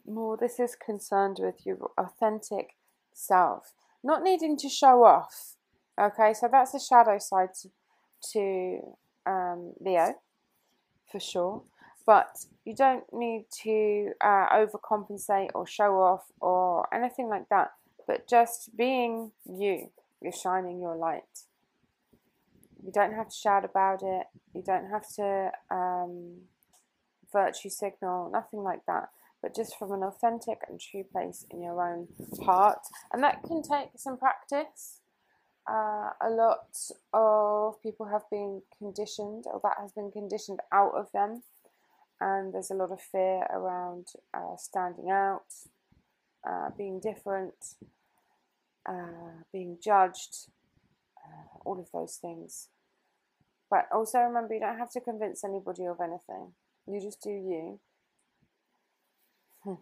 more, 0.08 0.38
this 0.38 0.60
is 0.60 0.76
concerned 0.76 1.38
with 1.40 1.66
your 1.66 1.92
authentic 1.98 2.76
self, 3.14 3.74
not 4.04 4.24
needing 4.24 4.58
to 4.58 4.70
show 4.70 5.04
off. 5.04 5.56
Okay, 6.00 6.34
so 6.34 6.48
that's 6.52 6.72
the 6.72 6.80
shadow 6.80 7.18
side 7.18 7.50
to, 7.62 7.70
to 8.32 8.80
um, 9.26 9.74
Leo, 9.80 10.16
for 11.12 11.20
sure. 11.20 11.64
But 12.06 12.46
you 12.66 12.74
don't 12.76 13.04
need 13.14 13.46
to 13.64 14.14
uh, 14.22 14.48
overcompensate 14.50 15.50
or 15.54 15.68
show 15.68 16.00
off 16.00 16.24
or 16.40 16.88
anything 16.94 17.30
like 17.30 17.50
that. 17.50 17.74
But 18.08 18.28
just 18.28 18.76
being 18.76 19.32
you, 19.46 19.92
you're 20.22 20.32
shining 20.32 20.82
your 20.82 20.96
light. 20.96 21.44
You 22.84 22.92
don't 22.92 23.14
have 23.14 23.30
to 23.30 23.36
shout 23.36 23.66
about 23.66 24.02
it. 24.04 24.28
You 24.54 24.64
don't 24.66 24.90
have 24.90 25.08
to 25.16 25.52
um, 25.70 26.38
virtue 27.32 27.70
signal, 27.70 28.30
nothing 28.32 28.62
like 28.62 28.86
that. 28.88 29.10
But 29.42 29.56
just 29.56 29.78
from 29.78 29.92
an 29.92 30.04
authentic 30.04 30.60
and 30.68 30.80
true 30.80 31.04
place 31.04 31.46
in 31.50 31.62
your 31.62 31.82
own 31.82 32.08
heart. 32.46 32.80
And 33.14 33.24
that 33.24 33.44
can 33.44 33.62
take 33.62 33.90
some 33.96 34.18
practice. 34.18 35.00
Uh, 35.70 36.10
a 36.22 36.30
lot 36.30 36.76
of 37.14 37.82
people 37.82 38.08
have 38.08 38.24
been 38.30 38.62
conditioned, 38.78 39.46
or 39.46 39.60
that 39.64 39.78
has 39.80 39.92
been 39.92 40.12
conditioned 40.12 40.60
out 40.74 40.94
of 40.96 41.12
them. 41.14 41.44
And 42.20 42.54
there's 42.54 42.72
a 42.72 42.76
lot 42.76 42.92
of 42.92 43.00
fear 43.00 43.44
around 43.50 44.08
uh, 44.34 44.58
standing 44.58 45.10
out, 45.10 45.46
uh, 46.48 46.70
being 46.78 47.00
different, 47.00 47.54
uh, 48.86 49.44
being 49.54 49.78
judged, 49.82 50.48
all 51.66 51.80
of 51.80 51.92
those 51.92 52.16
things. 52.16 52.70
But 53.70 53.88
also 53.92 54.20
remember, 54.20 54.54
you 54.54 54.60
don't 54.60 54.78
have 54.80 54.92
to 54.92 55.02
convince 55.02 55.44
anybody 55.44 55.86
of 55.86 56.00
anything. 56.02 56.54
You 56.88 57.00
just 57.00 57.22
do 57.22 57.30
you. 57.30 57.80
Hmm. 59.64 59.76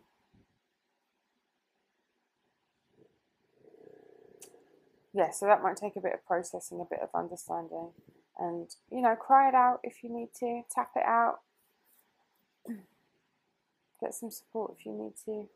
Yeah, 5.13 5.31
so 5.31 5.45
that 5.45 5.63
might 5.63 5.77
take 5.77 5.95
a 5.95 6.01
bit 6.01 6.13
of 6.13 6.25
processing, 6.25 6.81
a 6.81 6.85
bit 6.85 6.99
of 7.01 7.09
understanding. 7.15 7.91
And, 8.37 8.69
you 8.91 9.01
know, 9.01 9.15
cry 9.15 9.47
it 9.49 9.55
out 9.55 9.79
if 9.83 10.03
you 10.03 10.09
need 10.13 10.29
to, 10.39 10.63
tap 10.69 10.91
it 10.95 11.05
out. 11.05 11.39
Get 14.01 14.13
some 14.13 14.29
support 14.29 14.75
if 14.77 14.85
you 14.85 14.91
need 14.91 15.13
to. 15.25 15.49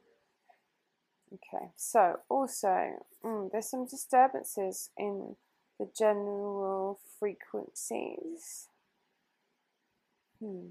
Okay, 1.34 1.68
so 1.78 2.20
also, 2.28 2.94
mm, 3.24 3.52
there's 3.52 3.70
some 3.70 3.86
disturbances 3.86 4.90
in 4.98 5.36
the 5.82 5.90
general 5.98 7.00
frequencies. 7.20 8.68
Hmm. 10.40 10.68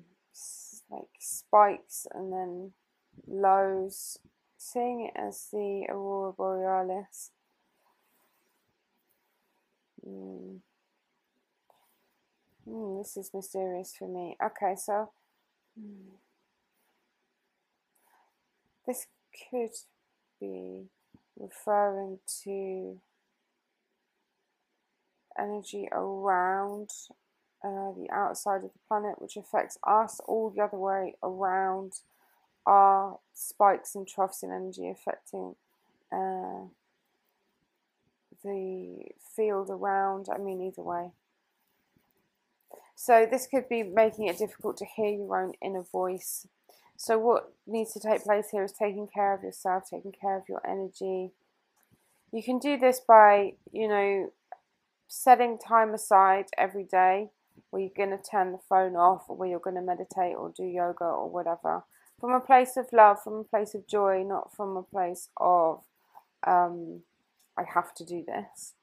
Like 0.89 1.09
spikes 1.19 2.07
and 2.15 2.33
then 2.33 2.73
lows. 3.27 4.19
Seeing 4.57 5.01
it 5.07 5.19
as 5.19 5.49
the 5.53 5.87
aurora 5.89 6.33
borealis. 6.33 7.33
Hmm. 10.05 10.59
Hmm, 12.65 12.99
this 12.99 13.17
is 13.17 13.33
mysterious 13.35 13.93
for 13.99 14.07
me. 14.07 14.37
Okay, 14.41 14.77
so 14.77 15.11
hmm. 15.77 16.15
this 18.87 19.09
could 19.51 19.71
be 20.39 20.85
referring 21.37 22.21
to 22.45 23.01
energy 25.39 25.89
around 25.93 26.91
uh, 27.63 27.93
the 27.97 28.09
outside 28.11 28.65
of 28.65 28.73
the 28.73 28.79
planet, 28.89 29.21
which 29.21 29.37
affects 29.37 29.79
us 29.87 30.21
all 30.27 30.51
the 30.51 30.63
other 30.63 30.79
way 30.79 31.15
around 31.23 31.93
our 32.67 33.19
spikes 33.35 33.95
and 33.95 34.07
troughs 34.07 34.43
in 34.43 34.51
energy 34.51 34.89
affecting 34.89 35.55
uh, 36.13 36.67
the 38.43 39.05
field 39.37 39.69
around. 39.71 40.29
I 40.33 40.39
mean, 40.39 40.61
either 40.63 40.83
way. 40.83 41.11
So, 42.95 43.27
this 43.31 43.47
could 43.47 43.69
be 43.69 43.83
making 43.83 44.27
it 44.27 44.39
difficult 44.39 44.77
to 44.79 44.85
hear 44.85 45.09
your 45.09 45.43
own 45.43 45.53
inner 45.63 45.83
voice. 45.83 46.47
So, 46.97 47.19
what 47.19 47.55
needs 47.67 47.95
to 47.95 48.01
take 48.01 48.25
place 48.25 48.51
here 48.51 48.63
is 48.63 48.73
taking 48.73 49.07
care 49.07 49.35
of 49.35 49.43
yourself, 49.43 49.85
taking 49.91 50.13
care 50.13 50.37
of 50.37 50.49
your 50.49 50.61
energy. 50.69 51.33
You 52.31 52.43
can 52.43 52.59
do 52.59 52.79
this 52.79 53.01
by, 53.01 53.55
you 53.73 53.89
know, 53.89 54.33
setting 55.13 55.59
time 55.59 55.93
aside 55.93 56.47
every 56.57 56.85
day 56.85 57.29
where 57.71 57.83
you're 57.83 57.91
going 57.97 58.17
to 58.17 58.31
turn 58.31 58.53
the 58.53 58.59
phone 58.69 58.95
off 58.95 59.25
or 59.29 59.37
where 59.37 59.49
you're 59.49 59.59
going 59.59 59.77
to 59.77 59.83
meditate 59.83 60.37
or 60.37 60.53
do 60.57 60.65
yoga 60.65 61.05
or 61.05 61.29
whatever 61.29 61.83
from 62.21 62.33
a 62.33 62.41
place 62.41 62.77
of 62.77 62.93
love, 62.93 63.23
from 63.23 63.35
a 63.35 63.45
place 63.45 63.75
of 63.75 63.87
joy, 63.87 64.23
not 64.23 64.55
from 64.55 64.77
a 64.77 64.83
place 64.83 65.31
of 65.39 65.81
um, 66.47 67.01
I 67.57 67.65
have 67.75 67.95
to 67.95 68.05
do 68.05 68.25
this. 68.25 68.75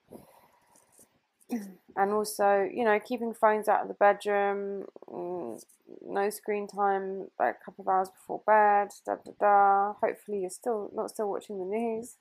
and 1.95 2.11
also, 2.11 2.67
you 2.71 2.83
know, 2.83 2.99
keeping 2.99 3.33
phones 3.33 3.67
out 3.67 3.83
of 3.83 3.87
the 3.87 3.93
bedroom, 3.93 4.85
mm, 5.07 5.63
no 6.05 6.29
screen 6.29 6.67
time, 6.67 7.27
like 7.39 7.55
a 7.61 7.63
couple 7.63 7.83
of 7.83 7.87
hours 7.87 8.09
before 8.09 8.41
bed, 8.45 8.89
da 9.05 9.15
da 9.23 9.31
da. 9.39 9.93
Hopefully, 10.01 10.41
you're 10.41 10.49
still 10.49 10.91
not 10.93 11.11
still 11.11 11.29
watching 11.29 11.59
the 11.59 11.65
news. 11.65 12.15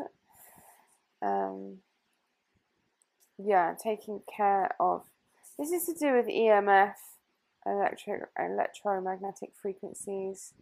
um, 1.22 1.78
yeah, 3.38 3.74
taking 3.80 4.22
care 4.34 4.74
of. 4.80 5.02
This 5.58 5.70
is 5.70 5.84
to 5.86 5.94
do 5.94 6.14
with 6.14 6.26
EMF, 6.26 6.94
electro 7.66 8.26
electromagnetic 8.38 9.50
frequencies. 9.60 10.52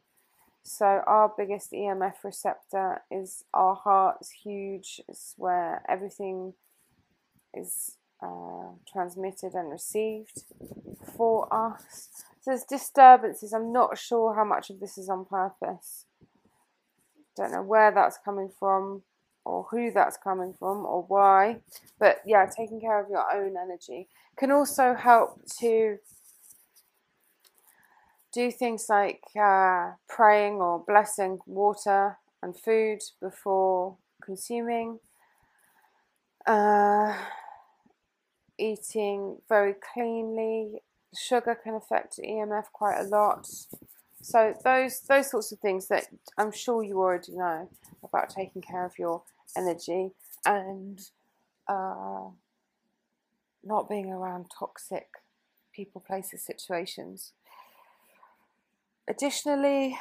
So 0.62 1.02
our 1.07 1.33
biggest 1.37 1.73
EMF 1.73 2.25
receptor 2.25 3.02
is 3.11 3.45
our 3.52 3.75
heart. 3.75 4.16
It's 4.21 4.31
huge. 4.31 5.00
It's 5.09 5.35
where 5.37 5.83
everything 5.88 6.54
is 7.52 7.99
uh, 8.23 8.73
transmitted 8.90 9.52
and 9.54 9.71
received 9.71 10.45
for 11.16 11.52
us. 11.52 12.25
So 12.40 12.50
there's 12.50 12.64
disturbances. 12.64 13.52
I'm 13.52 13.73
not 13.73 13.99
sure 13.99 14.35
how 14.35 14.45
much 14.45 14.71
of 14.71 14.81
this 14.81 14.97
is 14.97 15.09
on 15.09 15.26
purpose. 15.26 16.07
Don't 17.37 17.52
know 17.52 17.62
where 17.62 17.90
that's 17.90 18.19
coming 18.25 18.50
from 18.59 19.02
or 19.44 19.66
who 19.70 19.90
that's 19.90 20.16
coming 20.16 20.54
from 20.58 20.84
or 20.86 21.02
why. 21.08 21.58
But 21.98 22.18
yeah, 22.26 22.46
taking 22.46 22.80
care 22.80 23.00
of 23.00 23.10
your 23.10 23.24
own 23.32 23.56
energy 23.56 24.08
can 24.36 24.50
also 24.50 24.94
help 24.94 25.40
to 25.60 25.98
do 28.32 28.50
things 28.50 28.86
like 28.88 29.22
uh, 29.40 29.92
praying 30.08 30.54
or 30.54 30.84
blessing 30.84 31.38
water 31.46 32.18
and 32.42 32.58
food 32.58 32.98
before 33.20 33.96
consuming. 34.22 34.98
Uh, 36.46 37.16
eating 38.58 39.38
very 39.48 39.74
cleanly. 39.92 40.82
Sugar 41.16 41.54
can 41.54 41.74
affect 41.74 42.18
EMF 42.18 42.64
quite 42.72 42.98
a 42.98 43.04
lot. 43.04 43.46
So 44.20 44.54
those 44.64 45.00
those 45.00 45.30
sorts 45.30 45.52
of 45.52 45.58
things 45.60 45.88
that 45.88 46.06
I'm 46.38 46.50
sure 46.50 46.82
you 46.82 46.98
already 46.98 47.32
know 47.32 47.68
about 48.04 48.30
taking 48.30 48.62
care 48.62 48.84
of 48.84 48.99
your 48.99 49.23
energy 49.56 50.11
and 50.44 51.00
uh, 51.68 52.28
not 53.62 53.88
being 53.88 54.12
around 54.12 54.46
toxic 54.56 55.06
people, 55.73 56.02
places, 56.06 56.42
situations. 56.42 57.32
Additionally, 59.08 59.99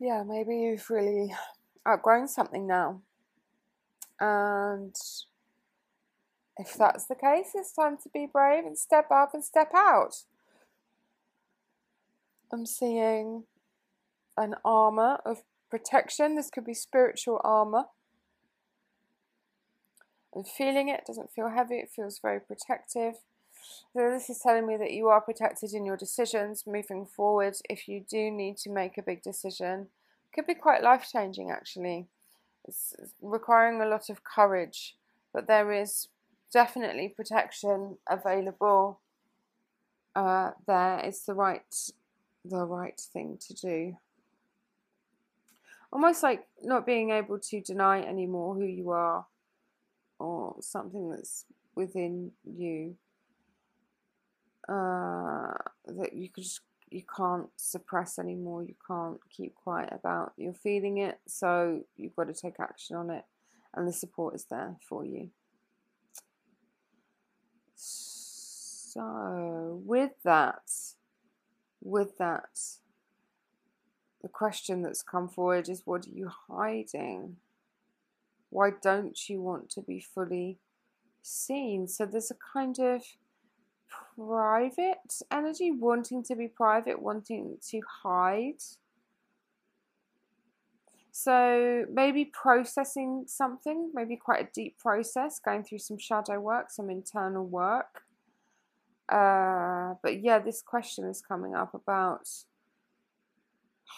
yeah, 0.00 0.22
maybe 0.26 0.56
you've 0.56 0.88
really 0.90 1.34
outgrown 1.86 2.28
something 2.28 2.66
now. 2.66 3.00
And 4.20 4.94
if 6.56 6.74
that's 6.74 7.06
the 7.06 7.14
case, 7.14 7.50
it's 7.54 7.72
time 7.72 7.96
to 8.02 8.08
be 8.08 8.26
brave 8.26 8.64
and 8.64 8.78
step 8.78 9.10
up 9.10 9.34
and 9.34 9.44
step 9.44 9.70
out. 9.74 10.24
I'm 12.52 12.66
seeing 12.66 13.44
an 14.36 14.54
armor 14.64 15.18
of 15.24 15.42
protection. 15.70 16.36
This 16.36 16.50
could 16.50 16.64
be 16.64 16.74
spiritual 16.74 17.40
armor. 17.44 17.84
I'm 20.34 20.44
feeling 20.44 20.88
it, 20.88 21.04
doesn't 21.06 21.32
feel 21.32 21.50
heavy, 21.50 21.76
it 21.76 21.90
feels 21.94 22.18
very 22.18 22.40
protective. 22.40 23.14
So, 23.92 24.10
this 24.10 24.30
is 24.30 24.40
telling 24.40 24.66
me 24.66 24.76
that 24.76 24.92
you 24.92 25.08
are 25.08 25.20
protected 25.20 25.72
in 25.72 25.84
your 25.84 25.96
decisions 25.96 26.64
moving 26.66 27.06
forward. 27.06 27.54
If 27.68 27.86
you 27.86 28.04
do 28.08 28.30
need 28.30 28.56
to 28.58 28.70
make 28.70 28.96
a 28.96 29.02
big 29.02 29.22
decision, 29.22 29.88
could 30.34 30.46
be 30.46 30.54
quite 30.54 30.82
life 30.82 31.08
changing 31.12 31.50
actually. 31.50 32.06
It's 32.66 32.94
requiring 33.20 33.80
a 33.80 33.86
lot 33.86 34.08
of 34.08 34.24
courage, 34.24 34.96
but 35.32 35.46
there 35.46 35.72
is 35.72 36.08
definitely 36.52 37.08
protection 37.08 37.98
available. 38.08 39.00
Uh, 40.14 40.52
there, 40.66 41.00
it's 41.00 41.24
the 41.24 41.34
right, 41.34 41.90
the 42.44 42.64
right 42.64 43.00
thing 43.00 43.38
to 43.48 43.54
do. 43.54 43.96
Almost 45.92 46.22
like 46.22 46.46
not 46.62 46.86
being 46.86 47.10
able 47.10 47.38
to 47.38 47.60
deny 47.60 48.00
anymore 48.00 48.54
who 48.54 48.64
you 48.64 48.90
are, 48.90 49.26
or 50.18 50.56
something 50.60 51.10
that's 51.10 51.44
within 51.74 52.32
you 52.44 52.96
uh, 54.68 55.52
that 55.86 56.12
you 56.12 56.28
could 56.28 56.44
just, 56.44 56.60
you 56.90 57.02
can't 57.16 57.48
suppress 57.56 58.18
anymore. 58.18 58.62
You 58.62 58.74
can't 58.86 59.18
keep 59.30 59.54
quiet 59.54 59.90
about. 59.92 60.32
You're 60.36 60.54
feeling 60.54 60.98
it, 60.98 61.18
so 61.26 61.82
you've 61.96 62.16
got 62.16 62.28
to 62.28 62.34
take 62.34 62.60
action 62.60 62.96
on 62.96 63.10
it, 63.10 63.24
and 63.74 63.86
the 63.86 63.92
support 63.92 64.34
is 64.34 64.44
there 64.44 64.76
for 64.88 65.04
you. 65.04 65.30
So, 67.74 69.80
with 69.84 70.12
that, 70.24 70.70
with 71.80 72.18
that, 72.18 72.58
the 74.22 74.28
question 74.28 74.82
that's 74.82 75.02
come 75.02 75.28
forward 75.28 75.68
is 75.68 75.82
what 75.84 76.06
are 76.06 76.10
you 76.10 76.30
hiding? 76.48 77.36
Why 78.50 78.70
don't 78.82 79.28
you 79.28 79.40
want 79.40 79.70
to 79.70 79.82
be 79.82 80.00
fully 80.00 80.58
seen? 81.22 81.88
So, 81.88 82.06
there's 82.06 82.30
a 82.30 82.36
kind 82.52 82.78
of 82.78 83.02
private 84.16 85.20
energy, 85.30 85.70
wanting 85.70 86.22
to 86.24 86.36
be 86.36 86.48
private, 86.48 87.00
wanting 87.00 87.58
to 87.70 87.80
hide. 88.02 88.62
So 91.14 91.84
maybe 91.92 92.24
processing 92.24 93.24
something, 93.26 93.90
maybe 93.92 94.16
quite 94.16 94.46
a 94.46 94.48
deep 94.54 94.78
process, 94.78 95.38
going 95.38 95.62
through 95.62 95.78
some 95.78 95.98
shadow 95.98 96.40
work, 96.40 96.70
some 96.70 96.88
internal 96.88 97.44
work. 97.44 98.02
Uh, 99.10 99.94
but 100.02 100.22
yeah, 100.22 100.38
this 100.38 100.62
question 100.62 101.04
is 101.04 101.20
coming 101.20 101.54
up 101.54 101.74
about 101.74 102.28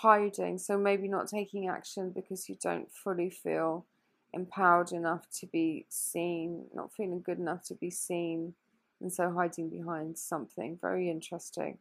hiding. 0.02 0.58
So 0.58 0.76
maybe 0.76 1.08
not 1.08 1.28
taking 1.28 1.68
action 1.68 2.10
because 2.10 2.48
you 2.48 2.56
don't 2.62 2.90
fully 2.92 3.30
feel 3.30 3.86
empowered 4.32 4.92
enough 4.92 5.26
to 5.40 5.46
be 5.46 5.86
seen, 5.88 6.66
not 6.74 6.92
feeling 6.92 7.22
good 7.24 7.38
enough 7.38 7.62
to 7.64 7.74
be 7.74 7.90
seen, 7.90 8.54
and 9.00 9.12
so 9.12 9.32
hiding 9.32 9.70
behind 9.70 10.18
something. 10.18 10.78
Very 10.80 11.10
interesting. 11.10 11.78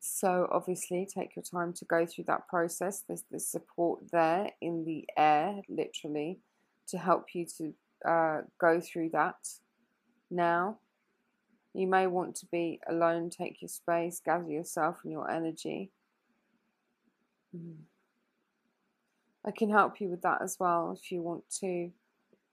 So 0.00 0.48
obviously, 0.50 1.06
take 1.06 1.36
your 1.36 1.42
time 1.42 1.72
to 1.74 1.84
go 1.84 2.06
through 2.06 2.24
that 2.24 2.48
process. 2.48 3.02
There's 3.06 3.24
the 3.30 3.40
support 3.40 4.10
there 4.12 4.50
in 4.60 4.84
the 4.84 5.06
air, 5.16 5.60
literally, 5.68 6.38
to 6.88 6.98
help 6.98 7.34
you 7.34 7.46
to 7.58 7.74
uh, 8.08 8.40
go 8.60 8.80
through 8.80 9.10
that. 9.10 9.36
Now, 10.30 10.78
you 11.74 11.86
may 11.86 12.06
want 12.06 12.36
to 12.36 12.46
be 12.46 12.80
alone, 12.88 13.30
take 13.30 13.60
your 13.60 13.68
space, 13.68 14.20
gather 14.24 14.50
yourself 14.50 14.98
and 15.02 15.12
your 15.12 15.30
energy. 15.30 15.90
Mm. 17.56 17.76
I 19.44 19.50
can 19.50 19.70
help 19.70 20.00
you 20.00 20.08
with 20.08 20.22
that 20.22 20.42
as 20.42 20.58
well 20.58 20.96
if 20.96 21.10
you 21.10 21.22
want 21.22 21.44
to. 21.60 21.90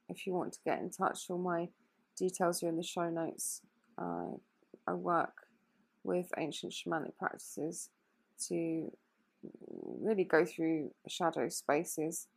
If 0.08 0.28
you 0.28 0.34
want 0.34 0.54
to 0.54 0.60
get 0.64 0.80
in 0.80 0.92
touch, 0.92 1.30
all 1.30 1.38
my 1.38 1.70
details 2.16 2.62
are 2.64 2.70
in 2.70 2.78
the 2.78 2.84
show 2.84 3.10
notes. 3.10 3.62
Uh, 3.98 4.38
I 4.88 4.94
work 4.94 5.48
with 6.04 6.32
ancient 6.38 6.74
shamanic 6.74 7.18
practices 7.18 7.90
to 8.48 8.92
really 10.00 10.24
go 10.24 10.46
through 10.46 10.92
shadow 11.08 11.50
spaces 11.50 12.28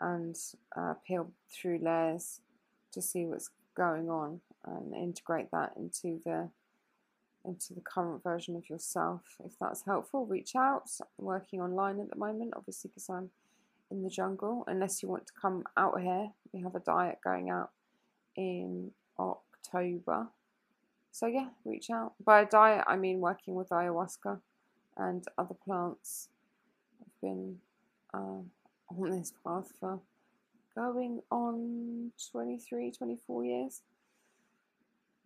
and 0.00 0.36
uh, 0.76 0.94
peel 1.06 1.30
through 1.50 1.78
layers 1.82 2.40
to 2.92 3.00
see 3.00 3.24
what's 3.24 3.50
going 3.76 4.10
on 4.10 4.40
and 4.64 4.94
integrate 4.94 5.50
that 5.52 5.72
into 5.76 6.20
the 6.24 6.50
into 7.46 7.74
the 7.74 7.80
current 7.80 8.22
version 8.22 8.56
of 8.56 8.68
yourself. 8.68 9.36
If 9.44 9.52
that's 9.60 9.84
helpful, 9.84 10.26
reach 10.26 10.54
out. 10.56 10.90
I'm 11.18 11.24
working 11.24 11.60
online 11.60 12.00
at 12.00 12.10
the 12.10 12.16
moment, 12.16 12.54
obviously 12.56 12.88
because 12.88 13.08
I'm 13.08 13.30
in 13.90 14.02
the 14.02 14.10
jungle. 14.10 14.64
Unless 14.66 15.02
you 15.02 15.08
want 15.08 15.26
to 15.26 15.32
come 15.40 15.64
out 15.76 16.00
here, 16.00 16.30
we 16.52 16.62
have 16.62 16.74
a 16.74 16.80
diet 16.80 17.18
going 17.22 17.50
out 17.50 17.70
in 18.36 18.90
October. 19.18 20.28
So 21.12 21.26
yeah, 21.26 21.48
reach 21.64 21.90
out. 21.90 22.12
By 22.22 22.42
a 22.42 22.46
diet, 22.46 22.84
I 22.86 22.96
mean 22.96 23.20
working 23.20 23.54
with 23.54 23.70
ayahuasca 23.70 24.40
and 24.96 25.24
other 25.38 25.54
plants. 25.54 26.28
I've 27.00 27.20
been 27.20 27.58
uh, 28.12 28.42
on 28.90 29.10
this 29.10 29.32
path 29.44 29.72
for 29.80 30.00
going 30.74 31.22
on 31.30 32.12
23, 32.30 32.92
24 32.92 33.44
years. 33.44 33.80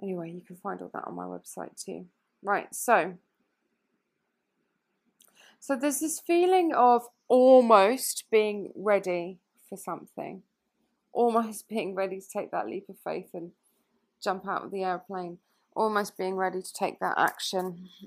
Anyway, 0.03 0.31
you 0.31 0.41
can 0.41 0.57
find 0.57 0.81
all 0.81 0.91
that 0.95 1.05
on 1.07 1.15
my 1.15 1.25
website 1.25 1.83
too. 1.83 2.07
Right, 2.43 2.75
so 2.75 3.15
so 5.63 5.77
there's 5.77 6.01
this 6.01 6.19
feeling 6.19 6.73
of 6.75 7.07
almost 7.29 8.25
being 8.31 8.73
ready 8.75 9.39
for 9.69 9.77
something, 9.77 10.43
almost 11.13 11.69
being 11.69 11.95
ready 11.95 12.21
to 12.21 12.27
take 12.29 12.51
that 12.51 12.67
leap 12.67 12.89
of 12.89 12.97
faith 13.05 13.29
and 13.35 13.53
jump 14.23 14.49
out 14.49 14.65
of 14.65 14.71
the 14.71 14.83
airplane, 14.83 15.39
almost 15.77 16.17
being 16.17 16.35
ready 16.35 16.63
to 16.63 16.73
take 16.73 16.99
that 17.01 17.15
action. 17.17 17.89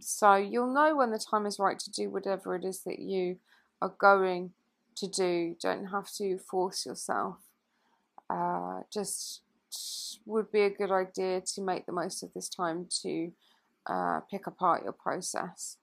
So 0.00 0.34
you'll 0.34 0.74
know 0.74 0.96
when 0.96 1.12
the 1.12 1.18
time 1.30 1.46
is 1.46 1.60
right 1.60 1.78
to 1.78 1.92
do 1.92 2.10
whatever 2.10 2.56
it 2.56 2.64
is 2.64 2.80
that 2.80 2.98
you 2.98 3.36
are 3.80 3.94
going 4.00 4.50
to 4.96 5.06
do. 5.06 5.54
Don't 5.62 5.86
have 5.86 6.10
to 6.14 6.38
force 6.38 6.84
yourself. 6.84 7.36
Uh, 8.28 8.80
just 8.92 9.42
would 10.26 10.50
be 10.50 10.62
a 10.62 10.70
good 10.70 10.90
idea 10.90 11.40
to 11.54 11.62
make 11.62 11.86
the 11.86 11.92
most 11.92 12.22
of 12.22 12.32
this 12.34 12.48
time 12.48 12.86
to 13.02 13.32
uh, 13.86 14.20
pick 14.30 14.46
apart 14.46 14.84
your 14.84 14.92
process. 14.92 15.76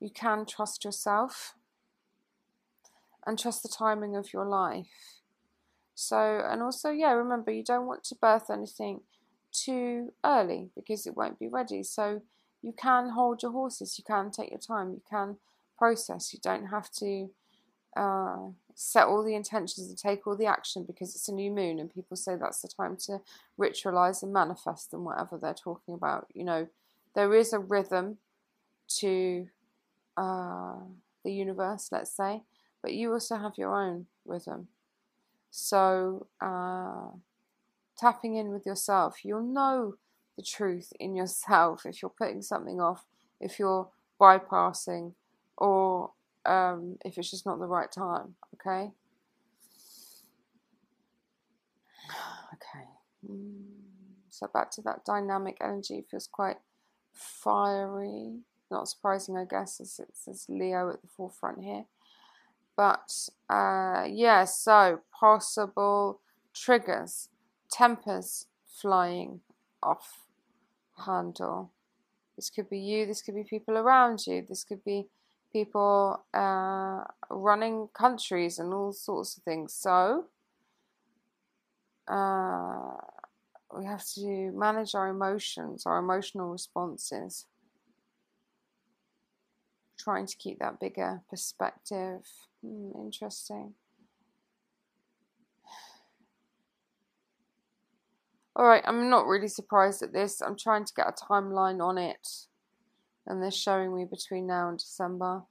You 0.00 0.10
can 0.10 0.46
trust 0.46 0.84
yourself 0.84 1.54
and 3.26 3.38
trust 3.38 3.62
the 3.62 3.68
timing 3.68 4.16
of 4.16 4.32
your 4.32 4.46
life. 4.46 5.20
So, 5.94 6.42
and 6.48 6.62
also, 6.62 6.90
yeah, 6.90 7.12
remember 7.12 7.50
you 7.50 7.62
don't 7.62 7.86
want 7.86 8.04
to 8.04 8.14
birth 8.14 8.50
anything 8.50 9.00
too 9.52 10.12
early 10.24 10.70
because 10.74 11.06
it 11.06 11.16
won't 11.16 11.38
be 11.38 11.48
ready. 11.48 11.82
So, 11.82 12.22
you 12.62 12.72
can 12.72 13.10
hold 13.10 13.42
your 13.42 13.52
horses, 13.52 13.98
you 13.98 14.04
can 14.04 14.30
take 14.30 14.50
your 14.50 14.58
time, 14.58 14.92
you 14.92 15.02
can 15.08 15.36
process. 15.80 16.32
You 16.32 16.38
don't 16.42 16.66
have 16.66 16.90
to 16.92 17.30
uh, 17.96 18.50
set 18.74 19.06
all 19.06 19.22
the 19.22 19.34
intentions 19.34 19.88
and 19.88 19.98
take 19.98 20.26
all 20.26 20.36
the 20.36 20.46
action 20.46 20.84
because 20.84 21.14
it's 21.14 21.28
a 21.28 21.34
new 21.34 21.50
moon 21.50 21.78
and 21.78 21.92
people 21.92 22.16
say 22.16 22.36
that's 22.36 22.62
the 22.62 22.68
time 22.68 22.96
to 22.96 23.20
ritualize 23.58 24.22
and 24.22 24.32
manifest 24.32 24.92
and 24.92 25.04
whatever 25.04 25.36
they're 25.36 25.54
talking 25.54 25.94
about. 25.94 26.26
You 26.34 26.44
know, 26.44 26.68
there 27.14 27.34
is 27.34 27.52
a 27.52 27.58
rhythm 27.58 28.18
to 28.98 29.48
uh, 30.16 30.74
the 31.24 31.32
universe, 31.32 31.88
let's 31.92 32.10
say, 32.10 32.42
but 32.82 32.92
you 32.92 33.12
also 33.12 33.36
have 33.36 33.58
your 33.58 33.74
own 33.74 34.06
rhythm. 34.24 34.68
So, 35.50 36.26
uh, 36.40 37.08
tapping 37.98 38.36
in 38.36 38.50
with 38.50 38.64
yourself, 38.64 39.24
you'll 39.24 39.42
know 39.42 39.96
the 40.36 40.42
truth 40.42 40.92
in 40.98 41.14
yourself 41.14 41.84
if 41.86 42.02
you're 42.02 42.10
putting 42.10 42.42
something 42.42 42.80
off, 42.80 43.04
if 43.40 43.58
you're 43.58 43.88
bypassing, 44.20 45.12
or 45.56 46.10
um, 46.46 46.96
if 47.04 47.18
it's 47.18 47.30
just 47.30 47.46
not 47.46 47.58
the 47.58 47.66
right 47.66 47.90
time. 47.90 48.34
Okay. 48.54 48.90
Okay. 52.54 52.84
Mm, 53.26 53.62
so 54.28 54.46
back 54.52 54.70
to 54.72 54.82
that 54.82 55.04
dynamic 55.04 55.56
energy 55.62 56.04
feels 56.10 56.28
quite 56.30 56.58
fiery. 57.12 58.40
Not 58.70 58.88
surprising, 58.88 59.36
I 59.36 59.44
guess, 59.44 59.80
as 59.80 59.98
it 59.98 60.10
says 60.12 60.46
Leo 60.48 60.90
at 60.90 61.00
the 61.00 61.08
forefront 61.08 61.62
here. 61.62 61.86
But 62.76 63.28
uh, 63.48 64.04
yeah, 64.08 64.44
so 64.44 65.00
possible 65.18 66.20
triggers, 66.54 67.28
tempers 67.70 68.46
flying 68.66 69.40
off 69.82 70.26
handle. 71.04 71.72
This 72.36 72.50
could 72.50 72.70
be 72.70 72.78
you, 72.78 73.06
this 73.06 73.22
could 73.22 73.34
be 73.34 73.44
people 73.44 73.76
around 73.76 74.26
you, 74.26 74.44
this 74.48 74.64
could 74.64 74.84
be 74.84 75.08
people 75.52 76.24
uh, 76.34 77.04
running 77.30 77.88
countries 77.94 78.58
and 78.58 78.72
all 78.72 78.92
sorts 78.92 79.36
of 79.36 79.42
things. 79.42 79.74
So, 79.74 80.26
uh, 82.08 82.96
we 83.76 83.84
have 83.84 84.04
to 84.14 84.52
manage 84.52 84.94
our 84.94 85.08
emotions, 85.08 85.86
our 85.86 85.98
emotional 85.98 86.50
responses. 86.50 87.46
Trying 89.98 90.26
to 90.26 90.36
keep 90.36 90.58
that 90.60 90.80
bigger 90.80 91.22
perspective. 91.28 92.22
Hmm, 92.64 92.90
interesting. 92.96 93.74
Alright, 98.58 98.82
I'm 98.84 99.08
not 99.08 99.26
really 99.26 99.48
surprised 99.48 100.02
at 100.02 100.12
this. 100.12 100.40
I'm 100.40 100.56
trying 100.56 100.84
to 100.84 100.92
get 100.94 101.08
a 101.08 101.12
timeline 101.12 101.80
on 101.80 101.96
it. 101.96 102.26
And 103.30 103.40
they're 103.40 103.52
showing 103.52 103.94
me 103.94 104.04
between 104.04 104.48
now 104.48 104.68
and 104.68 104.78
December. 104.78 105.42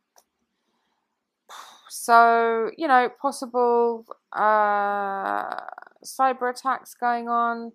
So, 1.91 2.69
you 2.77 2.87
know, 2.87 3.09
possible 3.19 4.05
uh, 4.31 5.55
cyber 6.05 6.51
attacks 6.51 6.93
going 6.93 7.27
on, 7.27 7.71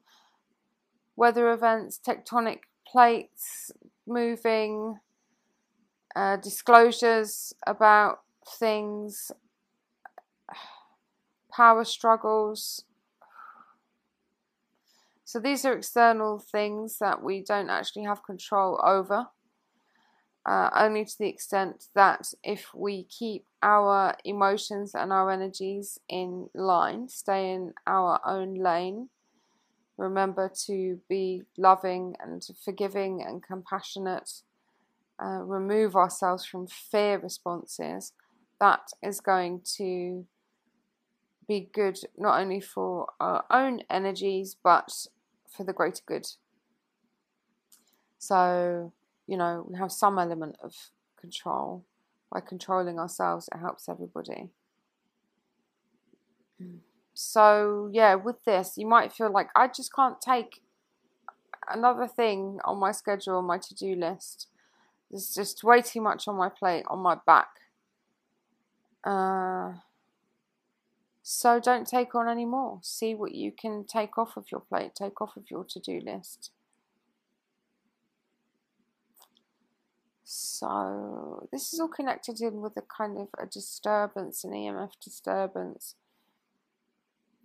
weather 1.17 1.53
events, 1.53 1.99
tectonic 1.99 2.61
plates 2.87 3.73
moving, 4.07 5.01
uh, 6.15 6.37
disclosures 6.37 7.55
about 7.67 8.21
things, 8.47 9.33
power 11.53 11.85
struggles. 11.85 12.85
So 15.25 15.41
these 15.41 15.65
are 15.65 15.77
external 15.77 16.39
things 16.39 16.99
that 17.01 17.21
we 17.21 17.43
don't 17.43 17.69
actually 17.69 18.05
have 18.05 18.23
control 18.23 18.81
over. 18.85 19.27
Uh, 20.47 20.69
only 20.77 21.07
to 21.07 21.19
the 21.19 21.29
extent 21.29 21.87
that 21.95 22.35
if 22.43 22.75
we 22.75 23.05
keep 23.05 23.47
our 23.63 24.15
emotions 24.25 24.95
and 24.95 25.11
our 25.11 25.31
energies 25.31 25.99
in 26.09 26.51
line, 26.55 27.09
stay 27.09 27.53
in 27.53 27.73
our 27.87 28.21
own 28.27 28.55
lane, 28.55 29.09
remember 29.97 30.51
to 30.67 31.01
be 31.09 31.43
loving 31.57 32.15
and 32.21 32.47
forgiving 32.63 33.23
and 33.23 33.43
compassionate, 33.43 34.43
uh, 35.23 35.41
remove 35.43 35.97
ourselves 35.97 36.45
from 36.45 36.67
fear 36.67 37.19
responses, 37.19 38.13
that 38.61 38.91
is 39.03 39.21
going 39.21 39.63
to 39.77 40.27
be 41.49 41.69
good 41.73 41.99
not 42.17 42.41
only 42.41 42.61
for 42.61 43.07
our 43.21 43.45
own 43.51 43.81
energies 43.91 44.57
but 44.63 45.07
for 45.49 45.65
the 45.65 45.73
greater 45.73 46.03
good. 46.07 46.27
So, 48.19 48.93
you 49.27 49.37
know, 49.37 49.65
we 49.69 49.79
have 49.79 49.93
some 49.93 50.19
element 50.19 50.57
of 50.63 50.75
control. 51.21 51.85
By 52.33 52.41
controlling 52.41 52.99
ourselves, 52.99 53.49
it 53.55 53.59
helps 53.59 53.89
everybody. 53.89 54.51
So, 57.15 57.89
yeah, 57.93 58.17
with 58.17 58.45
this, 58.45 58.77
you 58.77 58.87
might 58.87 59.13
feel 59.13 59.31
like 59.31 59.49
I 59.55 59.69
just 59.69 59.95
can't 59.95 60.21
take 60.21 60.63
another 61.69 62.09
thing 62.09 62.59
on 62.65 62.79
my 62.79 62.91
schedule, 62.91 63.37
on 63.37 63.45
my 63.45 63.59
to 63.59 63.75
do 63.75 63.95
list. 63.95 64.49
There's 65.11 65.33
just 65.33 65.63
way 65.63 65.81
too 65.81 66.01
much 66.01 66.27
on 66.27 66.37
my 66.37 66.49
plate, 66.49 66.85
on 66.89 66.99
my 66.99 67.19
back. 67.25 67.49
Uh, 69.05 69.75
so 71.23 71.61
don't 71.61 71.87
take 71.87 72.15
on 72.17 72.29
any 72.29 72.45
more. 72.45 72.81
See 72.83 73.15
what 73.15 73.33
you 73.33 73.53
can 73.53 73.85
take 73.85 74.19
off 74.19 74.37
of 74.37 74.51
your 74.51 74.61
plate, 74.61 74.97
take 74.97 75.21
off 75.21 75.37
of 75.37 75.51
your 75.51 75.65
to 75.65 75.79
do 75.79 76.01
list. 76.05 76.51
So 80.25 81.47
this 81.53 81.73
is 81.73 81.81
all 81.81 81.89
connected 81.89 82.41
in 82.41 82.63
with 82.63 82.77
a 82.77 82.83
kind 82.83 83.19
of 83.19 83.29
a 83.39 83.47
disturbance, 83.47 84.43
an 84.43 84.53
EMF 84.53 84.93
disturbance. 85.03 85.95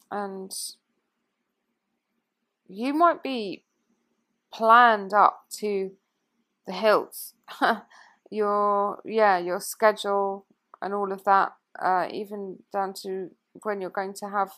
And 0.09 0.51
you 2.67 2.93
might 2.93 3.21
be 3.21 3.63
planned 4.51 5.13
up 5.13 5.45
to 5.57 5.91
the 6.65 6.73
hilts. 6.73 7.33
your 8.31 9.01
yeah, 9.03 9.37
your 9.37 9.59
schedule 9.59 10.45
and 10.81 10.93
all 10.93 11.11
of 11.11 11.23
that, 11.25 11.53
uh, 11.79 12.07
even 12.11 12.59
down 12.71 12.93
to 12.93 13.29
when 13.63 13.81
you're 13.81 13.89
going 13.89 14.13
to 14.13 14.29
have 14.29 14.51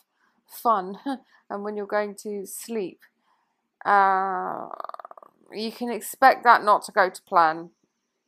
fun 0.46 0.98
and 1.50 1.64
when 1.64 1.76
you're 1.76 1.86
going 1.86 2.14
to 2.14 2.46
sleep. 2.46 3.00
Uh, 3.84 4.68
you 5.52 5.72
can 5.72 5.90
expect 5.90 6.44
that 6.44 6.62
not 6.62 6.84
to 6.84 6.92
go 6.92 7.10
to 7.10 7.22
plan. 7.22 7.70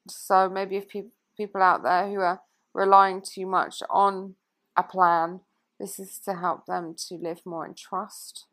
So 0.09 0.49
maybe 0.49 0.77
if 0.77 0.89
pe- 0.89 1.13
people 1.37 1.63
out 1.63 1.83
there 1.83 2.09
who 2.09 2.21
are 2.21 2.43
relying 2.73 3.23
too 3.23 3.47
much 3.47 3.83
on 3.89 4.35
a 4.77 4.83
plan, 4.83 5.41
this 5.79 5.99
is 5.99 6.19
to 6.21 6.35
help 6.35 6.67
them 6.67 6.95
to 7.09 7.15
live 7.15 7.41
more 7.45 7.67
in 7.67 7.75
trust. 7.75 8.47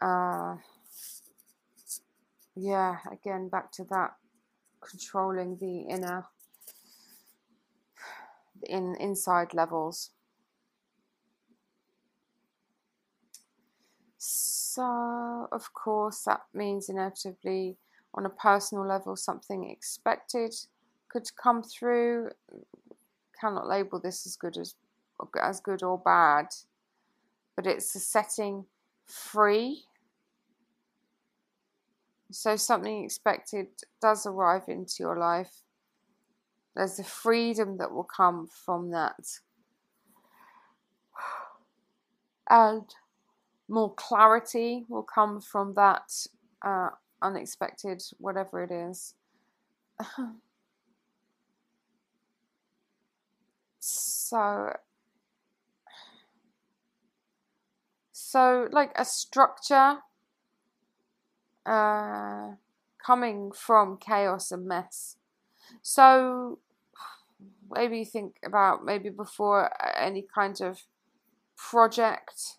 Uh, 0.00 0.56
yeah, 2.56 2.98
again, 3.10 3.48
back 3.48 3.72
to 3.72 3.84
that 3.84 4.14
controlling 4.80 5.56
the 5.56 5.80
inner, 5.82 6.26
in 8.62 8.94
inside 8.96 9.54
levels. 9.54 10.10
So, 14.18 15.48
of 15.52 15.72
course, 15.72 16.22
that 16.22 16.42
means 16.52 16.88
inevitably 16.88 17.76
on 18.14 18.26
a 18.26 18.30
personal 18.30 18.86
level, 18.86 19.16
something 19.16 19.68
expected 19.68 20.54
could 21.08 21.28
come 21.36 21.62
through. 21.62 22.30
Cannot 23.40 23.68
label 23.68 24.00
this 24.00 24.26
as 24.26 24.36
good 24.36 24.56
as 24.56 24.74
as 25.40 25.60
good 25.60 25.82
or 25.82 25.98
bad, 25.98 26.46
but 27.56 27.66
it's 27.66 27.94
a 27.94 28.00
setting 28.00 28.64
free. 29.06 29.84
So 32.30 32.56
something 32.56 33.04
expected 33.04 33.68
does 34.00 34.26
arrive 34.26 34.64
into 34.68 34.96
your 35.00 35.16
life. 35.16 35.62
There's 36.74 36.96
the 36.96 37.04
freedom 37.04 37.76
that 37.78 37.92
will 37.92 38.04
come 38.04 38.48
from 38.48 38.90
that. 38.90 39.38
And 42.50 42.94
more 43.68 43.94
clarity 43.94 44.84
will 44.88 45.02
come 45.02 45.40
from 45.40 45.72
that 45.74 46.12
uh, 46.62 46.90
unexpected, 47.24 48.02
whatever 48.18 48.62
it 48.62 48.70
is. 48.70 49.14
so, 53.80 54.76
so 58.12 58.68
like 58.70 58.92
a 58.96 59.04
structure 59.04 59.98
uh, 61.66 62.50
coming 63.04 63.52
from 63.52 63.96
chaos 63.96 64.52
and 64.52 64.66
mess. 64.66 65.16
So 65.82 66.58
maybe 67.70 67.98
you 68.00 68.04
think 68.04 68.36
about 68.44 68.84
maybe 68.84 69.08
before 69.10 69.70
any 69.98 70.26
kind 70.34 70.60
of 70.60 70.82
project 71.56 72.58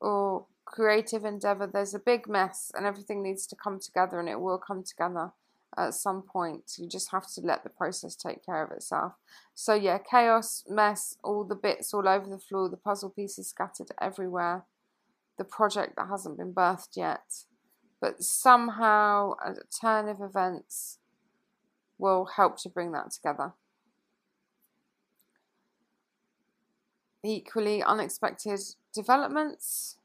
or 0.00 0.46
creative 0.76 1.24
endeavor, 1.24 1.66
there's 1.66 1.94
a 1.94 1.98
big 1.98 2.28
mess 2.28 2.70
and 2.76 2.84
everything 2.84 3.22
needs 3.22 3.46
to 3.46 3.56
come 3.56 3.80
together 3.80 4.20
and 4.20 4.28
it 4.28 4.38
will 4.38 4.58
come 4.58 4.82
together 4.82 5.32
at 5.78 5.94
some 5.94 6.20
point. 6.20 6.74
You 6.76 6.86
just 6.86 7.10
have 7.12 7.26
to 7.32 7.40
let 7.40 7.64
the 7.64 7.70
process 7.70 8.14
take 8.14 8.44
care 8.44 8.62
of 8.62 8.70
itself. 8.70 9.14
So, 9.54 9.72
yeah, 9.72 9.96
chaos, 9.98 10.64
mess, 10.68 11.16
all 11.24 11.44
the 11.44 11.54
bits 11.54 11.94
all 11.94 12.06
over 12.06 12.28
the 12.28 12.38
floor, 12.38 12.68
the 12.68 12.76
puzzle 12.76 13.08
pieces 13.08 13.48
scattered 13.48 13.88
everywhere, 14.02 14.64
the 15.38 15.44
project 15.44 15.96
that 15.96 16.08
hasn't 16.10 16.36
been 16.36 16.52
birthed 16.52 16.94
yet. 16.94 17.44
But 17.98 18.22
somehow, 18.22 19.32
a 19.42 19.54
turn 19.80 20.10
of 20.10 20.20
events 20.20 20.98
will 21.96 22.26
help 22.36 22.58
to 22.58 22.68
bring 22.68 22.92
that 22.92 23.12
together. 23.12 23.54
Equally, 27.24 27.82
unexpected 27.82 28.60
developments. 28.92 29.96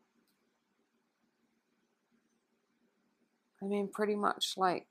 I 3.62 3.66
mean, 3.66 3.88
pretty 3.88 4.16
much 4.16 4.54
like 4.58 4.88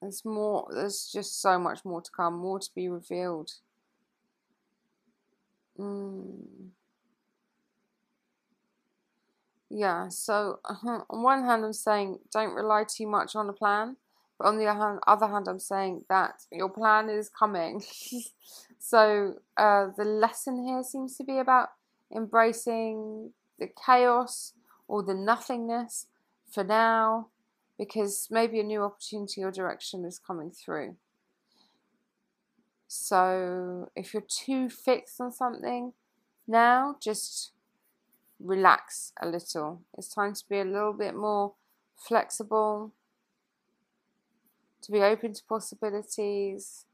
there's 0.00 0.24
more, 0.24 0.68
there's 0.72 1.10
just 1.12 1.40
so 1.40 1.58
much 1.58 1.84
more 1.84 2.00
to 2.00 2.10
come, 2.10 2.34
more 2.38 2.58
to 2.58 2.70
be 2.74 2.88
revealed. 2.88 3.50
Mm. 5.78 6.70
Yeah, 9.68 10.08
so 10.08 10.60
on 10.86 11.22
one 11.22 11.44
hand, 11.44 11.64
I'm 11.64 11.72
saying 11.72 12.18
don't 12.32 12.54
rely 12.54 12.84
too 12.84 13.06
much 13.06 13.36
on 13.36 13.48
a 13.48 13.52
plan. 13.52 13.96
But 14.38 14.48
on 14.48 14.58
the 14.58 14.66
other 15.06 15.26
hand, 15.26 15.48
I'm 15.48 15.58
saying 15.58 16.06
that 16.08 16.46
your 16.50 16.70
plan 16.70 17.10
is 17.10 17.28
coming. 17.28 17.82
so 18.78 19.34
uh, 19.58 19.88
the 19.94 20.04
lesson 20.04 20.66
here 20.66 20.82
seems 20.82 21.18
to 21.18 21.24
be 21.24 21.36
about 21.38 21.68
embracing 22.14 23.32
the 23.58 23.68
chaos 23.86 24.54
or 24.88 25.02
the 25.02 25.14
nothingness 25.14 26.06
for 26.50 26.64
now, 26.64 27.28
because 27.80 28.28
maybe 28.30 28.60
a 28.60 28.62
new 28.62 28.82
opportunity 28.82 29.42
or 29.42 29.50
direction 29.50 30.04
is 30.04 30.18
coming 30.18 30.50
through. 30.50 30.96
So 32.86 33.88
if 33.96 34.12
you're 34.12 34.22
too 34.28 34.68
fixed 34.68 35.18
on 35.18 35.32
something 35.32 35.94
now, 36.46 36.96
just 37.00 37.52
relax 38.38 39.14
a 39.18 39.26
little. 39.26 39.80
It's 39.96 40.14
time 40.14 40.34
to 40.34 40.44
be 40.46 40.58
a 40.58 40.64
little 40.64 40.92
bit 40.92 41.16
more 41.16 41.54
flexible, 41.96 42.92
to 44.82 44.92
be 44.92 45.00
open 45.00 45.32
to 45.32 45.42
possibilities, 45.48 46.84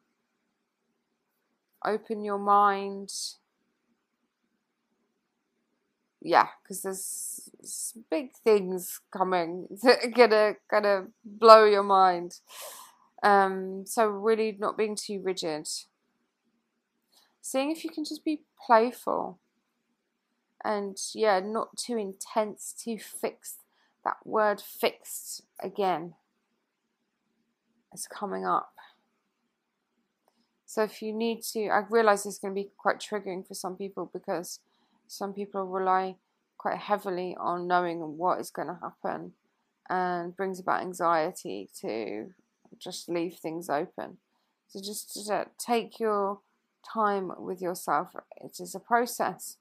open 1.85 2.23
your 2.23 2.39
mind. 2.39 3.13
Yeah, 6.21 6.49
because 6.63 6.83
there's 6.83 7.95
big 8.11 8.33
things 8.45 9.01
coming 9.13 9.69
that 9.83 10.05
are 10.05 10.11
gonna 10.11 10.55
gonna 10.71 11.07
blow 11.25 11.65
your 11.65 11.83
mind. 11.83 12.41
Um, 13.23 13.85
so 13.87 14.07
really 14.07 14.57
not 14.59 14.77
being 14.77 14.97
too 14.97 15.21
rigid. 15.23 15.69
Seeing 17.41 17.71
if 17.71 17.85
you 17.85 17.91
can 17.91 18.05
just 18.05 18.25
be 18.25 18.43
playful 18.67 19.39
and 20.65 20.97
yeah, 21.15 21.41
not 21.41 21.77
too 21.77 21.97
intense, 21.97 22.75
too 22.77 22.99
fixed. 22.99 23.61
That 24.05 24.17
word 24.25 24.61
fixed 24.61 25.43
again 25.63 26.15
is 27.93 28.07
coming 28.09 28.45
up. 28.45 28.73
So 30.67 30.83
if 30.83 31.01
you 31.03 31.13
need 31.13 31.43
to, 31.53 31.69
I 31.69 31.85
realize 31.89 32.25
this 32.25 32.35
is 32.35 32.39
going 32.41 32.55
to 32.55 32.61
be 32.61 32.71
quite 32.77 32.99
triggering 33.01 33.47
for 33.47 33.55
some 33.55 33.77
people 33.77 34.11
because 34.13 34.61
some 35.09 35.33
people 35.33 35.65
rely 35.65 36.17
quite 36.59 36.79
heavily 36.79 37.37
on 37.39 37.67
knowing 37.67 38.17
what 38.17 38.41
is 38.41 38.51
going 38.51 38.69
to 38.69 38.79
happen 38.83 39.33
and 39.89 40.37
brings 40.37 40.59
about 40.59 40.81
anxiety 40.81 41.69
to 41.81 42.33
just 42.79 43.09
leave 43.09 43.35
things 43.35 43.69
open. 43.69 44.19
So 44.69 44.81
just 44.81 45.31
uh, 45.31 45.45
take 45.59 46.01
your 46.01 46.41
time 46.83 47.33
with 47.39 47.61
yourself. 47.61 48.09
It 48.43 48.59
is 48.61 48.75
a 48.75 48.81
process 48.81 49.57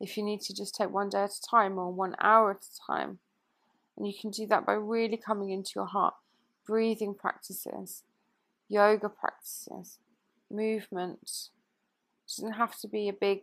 if 0.00 0.16
you 0.16 0.24
need 0.24 0.40
to 0.42 0.54
just 0.54 0.74
take 0.74 0.90
one 0.90 1.08
day 1.08 1.22
at 1.22 1.30
a 1.30 1.42
time 1.48 1.78
or 1.78 1.92
one 1.92 2.16
hour 2.20 2.50
at 2.50 2.64
a 2.64 2.92
time. 2.92 3.18
And 3.96 4.06
you 4.06 4.12
can 4.18 4.30
do 4.30 4.46
that 4.46 4.66
by 4.66 4.72
really 4.72 5.16
coming 5.16 5.50
into 5.50 5.72
your 5.76 5.86
heart, 5.86 6.14
breathing 6.66 7.14
practices, 7.14 8.02
yoga 8.68 9.08
practices, 9.08 9.98
movement. 10.50 11.20
It 11.22 12.32
doesn't 12.36 12.54
have 12.54 12.78
to 12.78 12.88
be 12.88 13.08
a 13.08 13.12
big 13.12 13.42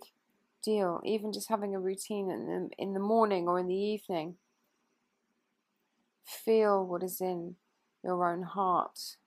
deal, 0.63 1.01
even 1.05 1.33
just 1.33 1.49
having 1.49 1.75
a 1.75 1.79
routine 1.79 2.29
in 2.29 2.45
the, 2.45 2.69
in 2.77 2.93
the 2.93 2.99
morning 2.99 3.47
or 3.47 3.59
in 3.59 3.67
the 3.67 3.75
evening. 3.75 4.35
Feel 6.25 6.85
what 6.85 7.03
is 7.03 7.21
in 7.21 7.55
your 8.03 8.31
own 8.31 8.43
heart. 8.43 9.17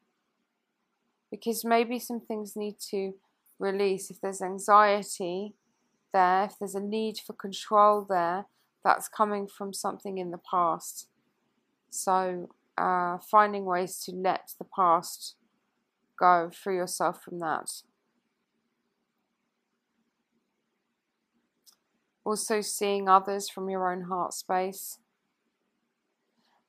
Because 1.30 1.64
maybe 1.64 1.98
some 1.98 2.20
things 2.20 2.54
need 2.56 2.76
to 2.90 3.14
release. 3.58 4.10
If 4.10 4.20
there's 4.20 4.42
anxiety, 4.42 5.54
there, 6.12 6.44
if 6.44 6.58
there's 6.58 6.74
a 6.74 6.80
need 6.80 7.18
for 7.18 7.32
control 7.32 8.06
there, 8.08 8.46
that's 8.84 9.08
coming 9.08 9.46
from 9.46 9.72
something 9.72 10.18
in 10.18 10.30
the 10.30 10.40
past. 10.50 11.08
So, 11.90 12.50
uh, 12.76 13.18
finding 13.30 13.64
ways 13.64 13.98
to 14.04 14.12
let 14.12 14.52
the 14.58 14.64
past 14.64 15.36
go, 16.18 16.50
free 16.52 16.76
yourself 16.76 17.22
from 17.22 17.38
that. 17.40 17.70
Also, 22.24 22.60
seeing 22.60 23.08
others 23.08 23.48
from 23.48 23.68
your 23.68 23.92
own 23.92 24.02
heart 24.02 24.32
space. 24.32 24.98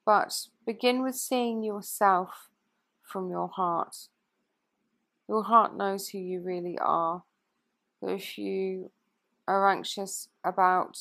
But 0.04 0.48
begin 0.66 1.02
with 1.02 1.14
seeing 1.14 1.62
yourself 1.62 2.48
from 3.02 3.30
your 3.30 3.48
heart. 3.48 4.08
Your 5.28 5.44
heart 5.44 5.76
knows 5.76 6.08
who 6.08 6.18
you 6.18 6.40
really 6.40 6.78
are. 6.78 7.22
But 8.00 8.10
if 8.10 8.36
you 8.36 8.90
are 9.46 9.70
anxious 9.70 10.28
about 10.44 10.98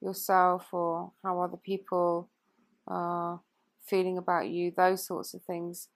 yourself 0.00 0.72
or 0.72 1.12
how 1.22 1.40
other 1.40 1.56
people 1.56 2.28
are 2.86 3.40
feeling 3.84 4.18
about 4.18 4.48
you, 4.48 4.72
those 4.76 5.06
sorts 5.06 5.32
of 5.32 5.42
things, 5.42 5.88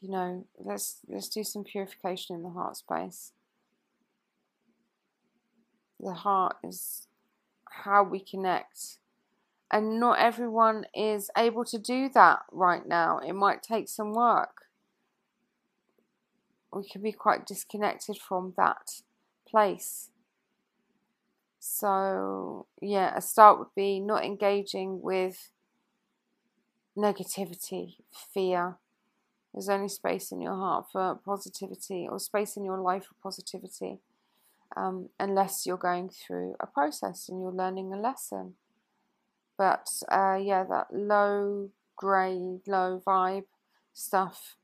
you 0.00 0.10
know, 0.10 0.46
let's 0.58 0.98
let's 1.08 1.28
do 1.28 1.44
some 1.44 1.64
purification 1.64 2.36
in 2.36 2.42
the 2.42 2.50
heart 2.50 2.76
space. 2.76 3.32
The 6.00 6.12
heart 6.12 6.56
is 6.62 7.07
how 7.84 8.02
we 8.02 8.20
connect. 8.20 8.98
And 9.70 10.00
not 10.00 10.18
everyone 10.18 10.86
is 10.94 11.30
able 11.36 11.64
to 11.66 11.78
do 11.78 12.08
that 12.14 12.40
right 12.50 12.86
now. 12.86 13.18
It 13.18 13.34
might 13.34 13.62
take 13.62 13.88
some 13.88 14.12
work. 14.12 14.62
We 16.72 16.88
can 16.88 17.02
be 17.02 17.12
quite 17.12 17.46
disconnected 17.46 18.18
from 18.18 18.54
that 18.56 19.02
place. 19.46 20.10
So, 21.58 22.66
yeah, 22.80 23.14
a 23.16 23.20
start 23.20 23.58
would 23.58 23.74
be 23.74 24.00
not 24.00 24.24
engaging 24.24 25.02
with 25.02 25.50
negativity, 26.96 27.96
fear. 28.32 28.76
There's 29.52 29.68
only 29.68 29.88
space 29.88 30.30
in 30.32 30.40
your 30.40 30.54
heart 30.54 30.86
for 30.90 31.18
positivity 31.24 32.06
or 32.10 32.18
space 32.20 32.56
in 32.56 32.64
your 32.64 32.80
life 32.80 33.04
for 33.04 33.14
positivity 33.22 33.98
um, 34.76 35.08
unless 35.18 35.66
you're 35.66 35.76
going 35.76 36.08
through 36.08 36.56
a 36.60 36.66
process 36.66 37.28
and 37.28 37.40
you're 37.40 37.52
learning 37.52 37.92
a 37.92 38.00
lesson. 38.00 38.54
But 39.56 39.88
uh, 40.10 40.38
yeah, 40.40 40.64
that 40.64 40.88
low 40.92 41.70
grade, 41.96 42.60
low 42.66 43.02
vibe 43.04 43.46
stuff 43.92 44.56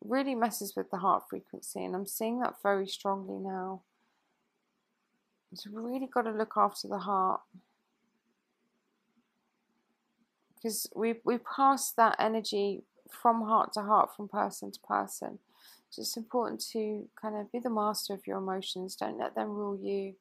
really 0.00 0.34
messes 0.34 0.74
with 0.76 0.90
the 0.90 0.98
heart 0.98 1.24
frequency, 1.28 1.84
and 1.84 1.94
I'm 1.94 2.06
seeing 2.06 2.40
that 2.40 2.62
very 2.62 2.86
strongly 2.86 3.38
now. 3.38 3.82
So 5.54 5.70
we 5.72 5.80
really 5.80 6.08
got 6.12 6.22
to 6.22 6.30
look 6.30 6.52
after 6.56 6.86
the 6.86 6.98
heart. 6.98 7.40
Because 10.54 10.88
we 10.94 11.14
we 11.24 11.38
pass 11.38 11.92
that 11.92 12.16
energy 12.18 12.82
from 13.10 13.42
heart 13.42 13.72
to 13.74 13.82
heart, 13.82 14.14
from 14.14 14.28
person 14.28 14.70
to 14.72 14.80
person. 14.80 15.38
It's 15.98 16.16
important 16.16 16.60
to 16.72 17.08
kind 17.20 17.36
of 17.36 17.50
be 17.50 17.58
the 17.58 17.70
master 17.70 18.14
of 18.14 18.26
your 18.26 18.38
emotions. 18.38 18.96
Don't 18.96 19.18
let 19.18 19.34
them 19.34 19.50
rule 19.50 19.78
you. 19.78 20.14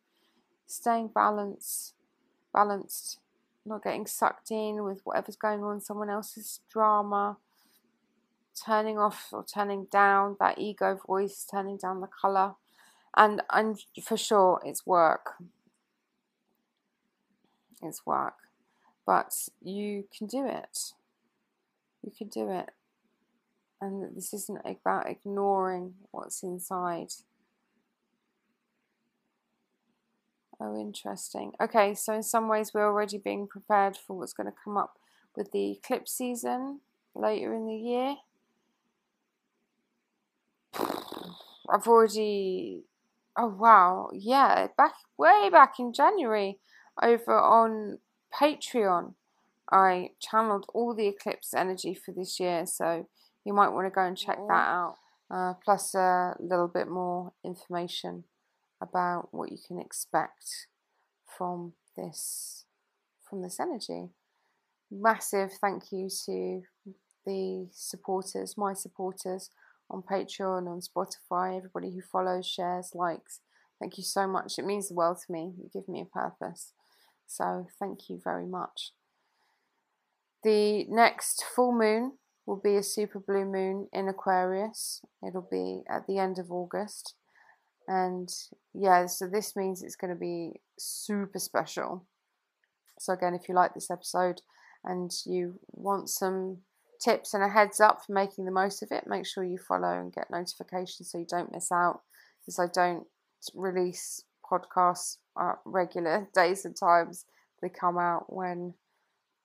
Staying 0.67 1.09
balanced, 1.09 1.93
balanced, 2.53 3.19
not 3.65 3.83
getting 3.83 4.07
sucked 4.07 4.51
in 4.51 4.83
with 4.83 5.01
whatever's 5.03 5.35
going 5.35 5.63
on, 5.63 5.81
someone 5.81 6.09
else's 6.09 6.61
drama. 6.71 7.37
Turning 8.65 8.97
off 8.97 9.29
or 9.33 9.43
turning 9.43 9.85
down 9.91 10.37
that 10.39 10.57
ego 10.57 10.99
voice, 11.05 11.45
turning 11.49 11.77
down 11.77 11.99
the 11.99 12.07
color 12.07 12.55
and 13.15 13.41
and 13.51 13.79
for 14.03 14.17
sure 14.17 14.61
it's 14.65 14.85
work 14.85 15.35
it's 17.81 18.05
work 18.05 18.35
but 19.05 19.33
you 19.61 20.05
can 20.15 20.27
do 20.27 20.45
it 20.45 20.93
you 22.03 22.11
can 22.15 22.27
do 22.27 22.49
it 22.49 22.71
and 23.85 24.15
this 24.15 24.33
isn't 24.33 24.61
about 24.65 25.09
ignoring 25.09 25.93
what's 26.11 26.43
inside. 26.43 27.09
Oh 30.59 30.79
interesting. 30.79 31.53
Okay 31.61 31.93
so 31.93 32.13
in 32.13 32.23
some 32.23 32.47
ways 32.47 32.73
we're 32.73 32.85
already 32.85 33.17
being 33.17 33.47
prepared 33.47 33.97
for 33.97 34.17
what's 34.17 34.33
going 34.33 34.49
to 34.49 34.57
come 34.63 34.77
up 34.77 34.97
with 35.35 35.51
the 35.51 35.71
eclipse 35.71 36.11
season 36.13 36.79
later 37.13 37.53
in 37.53 37.67
the 37.67 37.75
year. 37.75 38.15
I've 41.69 41.87
already 41.87 42.83
Oh 43.37 43.47
wow, 43.47 44.11
yeah, 44.13 44.67
back 44.77 44.93
way 45.17 45.49
back 45.51 45.73
in 45.77 45.91
January 45.91 46.57
over 47.03 47.37
on 47.37 47.99
Patreon, 48.33 49.13
I 49.71 50.11
channeled 50.19 50.65
all 50.73 50.93
the 50.93 51.07
eclipse 51.07 51.53
energy 51.53 51.93
for 51.93 52.11
this 52.11 52.39
year, 52.39 52.65
so 52.65 53.07
you 53.45 53.53
might 53.53 53.69
want 53.69 53.85
to 53.85 53.91
go 53.91 54.01
and 54.01 54.17
check 54.17 54.37
that 54.47 54.67
out. 54.67 54.95
Uh, 55.31 55.53
plus 55.63 55.95
a 55.95 56.35
little 56.39 56.67
bit 56.67 56.87
more 56.87 57.31
information 57.43 58.25
about 58.81 59.29
what 59.31 59.51
you 59.51 59.57
can 59.65 59.79
expect 59.79 60.67
from 61.25 61.73
this 61.97 62.65
from 63.27 63.41
this 63.41 63.59
energy. 63.59 64.09
Massive 64.91 65.51
thank 65.53 65.91
you 65.91 66.09
to 66.25 66.61
the 67.25 67.67
supporters, 67.71 68.55
my 68.55 68.73
supporters 68.73 69.49
on 69.89 70.03
Patreon, 70.03 70.67
on 70.67 70.79
Spotify, 70.79 71.57
everybody 71.57 71.91
who 71.91 72.01
follows, 72.01 72.45
shares, 72.45 72.91
likes. 72.93 73.39
Thank 73.79 73.97
you 73.97 74.03
so 74.03 74.27
much. 74.27 74.57
It 74.57 74.65
means 74.65 74.89
the 74.89 74.93
world 74.93 75.17
to 75.25 75.31
me. 75.31 75.53
You 75.57 75.69
give 75.73 75.87
me 75.87 76.01
a 76.01 76.05
purpose. 76.05 76.71
So 77.27 77.67
thank 77.79 78.09
you 78.09 78.21
very 78.23 78.45
much. 78.45 78.91
The 80.43 80.85
next 80.87 81.43
full 81.43 81.71
moon 81.71 82.13
will 82.45 82.61
be 82.63 82.75
a 82.75 82.83
super 82.83 83.19
blue 83.19 83.45
moon 83.45 83.87
in 83.91 84.07
Aquarius. 84.07 85.01
It'll 85.25 85.47
be 85.49 85.83
at 85.89 86.05
the 86.07 86.19
end 86.19 86.37
of 86.37 86.51
August. 86.51 87.15
And 87.87 88.29
yeah, 88.73 89.07
so 89.07 89.27
this 89.27 89.55
means 89.55 89.81
it's 89.81 89.95
going 89.95 90.13
to 90.13 90.19
be 90.19 90.61
super 90.77 91.39
special. 91.39 92.05
So, 92.99 93.13
again, 93.13 93.33
if 93.33 93.49
you 93.49 93.55
like 93.55 93.73
this 93.73 93.91
episode 93.91 94.41
and 94.83 95.11
you 95.25 95.59
want 95.71 96.09
some 96.09 96.59
tips 97.03 97.33
and 97.33 97.43
a 97.43 97.49
heads 97.49 97.79
up 97.79 98.01
for 98.05 98.13
making 98.13 98.45
the 98.45 98.51
most 98.51 98.81
of 98.81 98.91
it, 98.91 99.07
make 99.07 99.25
sure 99.25 99.43
you 99.43 99.57
follow 99.57 99.99
and 99.99 100.13
get 100.13 100.31
notifications 100.31 101.11
so 101.11 101.17
you 101.17 101.25
don't 101.27 101.51
miss 101.51 101.71
out. 101.71 102.01
Because 102.41 102.59
I 102.59 102.67
don't 102.73 103.05
release 103.53 104.23
podcasts 104.49 105.17
at 105.39 105.57
regular 105.65 106.27
days 106.35 106.65
and 106.65 106.75
times, 106.75 107.25
they 107.61 107.69
come 107.69 107.97
out 107.97 108.31
when. 108.31 108.75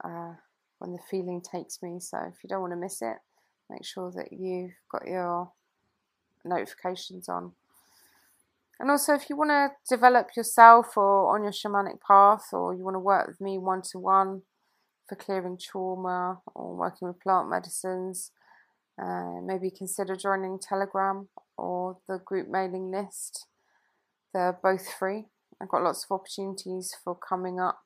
Uh, 0.02 0.34
when 0.80 0.92
the 0.92 0.98
feeling 1.10 1.40
takes 1.40 1.80
me. 1.82 2.00
So 2.00 2.18
if 2.18 2.42
you 2.42 2.48
don't 2.48 2.62
want 2.62 2.72
to 2.72 2.76
miss 2.76 3.00
it, 3.02 3.18
make 3.68 3.84
sure 3.84 4.10
that 4.16 4.32
you've 4.32 4.72
got 4.90 5.06
your 5.06 5.52
notifications 6.44 7.28
on. 7.28 7.52
And 8.80 8.90
also, 8.90 9.12
if 9.12 9.28
you 9.28 9.36
want 9.36 9.50
to 9.50 9.70
develop 9.94 10.30
yourself 10.34 10.96
or 10.96 11.36
on 11.36 11.42
your 11.42 11.52
shamanic 11.52 12.00
path, 12.00 12.46
or 12.52 12.74
you 12.74 12.82
want 12.82 12.94
to 12.94 13.00
work 13.00 13.28
with 13.28 13.40
me 13.40 13.58
one 13.58 13.82
to 13.92 13.98
one 13.98 14.42
for 15.06 15.16
clearing 15.16 15.58
trauma 15.58 16.40
or 16.54 16.74
working 16.74 17.08
with 17.08 17.20
plant 17.20 17.50
medicines, 17.50 18.32
uh, 19.00 19.40
maybe 19.44 19.70
consider 19.70 20.16
joining 20.16 20.58
Telegram 20.58 21.28
or 21.58 21.98
the 22.08 22.18
group 22.24 22.48
mailing 22.48 22.90
list. 22.90 23.46
They're 24.32 24.58
both 24.62 24.90
free. 24.90 25.26
I've 25.60 25.68
got 25.68 25.82
lots 25.82 26.04
of 26.04 26.14
opportunities 26.14 26.96
for 27.04 27.14
coming 27.14 27.60
up 27.60 27.82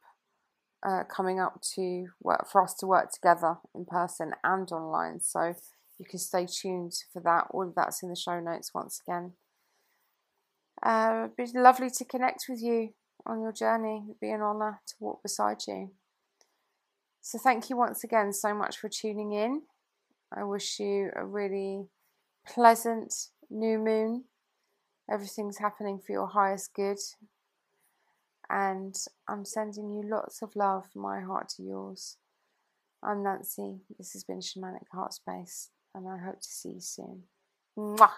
uh, 0.84 1.04
coming 1.04 1.40
up 1.40 1.60
to 1.74 2.08
work 2.22 2.46
for 2.50 2.62
us 2.62 2.74
to 2.74 2.86
work 2.86 3.10
together 3.10 3.56
in 3.74 3.86
person 3.86 4.32
and 4.44 4.70
online. 4.70 5.20
So 5.20 5.54
you 5.98 6.04
can 6.04 6.18
stay 6.18 6.46
tuned 6.46 6.92
for 7.12 7.20
that. 7.20 7.48
All 7.50 7.66
of 7.66 7.74
that's 7.74 8.02
in 8.02 8.10
the 8.10 8.16
show 8.16 8.40
notes 8.40 8.74
once 8.74 9.00
again. 9.06 9.32
Uh, 10.82 11.28
it'd 11.38 11.52
be 11.54 11.58
lovely 11.58 11.88
to 11.88 12.04
connect 12.04 12.44
with 12.48 12.60
you 12.60 12.90
on 13.24 13.40
your 13.40 13.52
journey. 13.52 14.02
It'd 14.06 14.20
be 14.20 14.30
an 14.30 14.42
honour 14.42 14.80
to 14.86 14.94
walk 15.00 15.22
beside 15.22 15.62
you. 15.66 15.92
So 17.22 17.38
thank 17.38 17.70
you 17.70 17.76
once 17.76 18.04
again 18.04 18.32
so 18.34 18.52
much 18.52 18.76
for 18.76 18.90
tuning 18.90 19.32
in. 19.32 19.62
I 20.36 20.44
wish 20.44 20.78
you 20.78 21.10
a 21.16 21.24
really 21.24 21.86
pleasant 22.46 23.14
new 23.48 23.78
moon. 23.78 24.24
Everything's 25.10 25.58
happening 25.58 26.00
for 26.04 26.12
your 26.12 26.26
highest 26.26 26.74
good 26.74 26.98
and 28.50 28.96
I'm 29.28 29.44
sending 29.44 29.92
you 29.92 30.02
lots 30.02 30.42
of 30.42 30.56
love 30.56 30.86
from 30.92 31.02
my 31.02 31.20
heart 31.20 31.48
to 31.56 31.62
yours. 31.62 32.16
I'm 33.02 33.22
Nancy. 33.22 33.80
This 33.98 34.12
has 34.12 34.24
been 34.24 34.40
Shamanic 34.40 34.88
Heartspace, 34.94 35.68
and 35.94 36.08
I 36.08 36.18
hope 36.18 36.40
to 36.40 36.48
see 36.48 36.70
you 36.70 36.80
soon. 36.80 37.24
Mwah! 37.78 38.10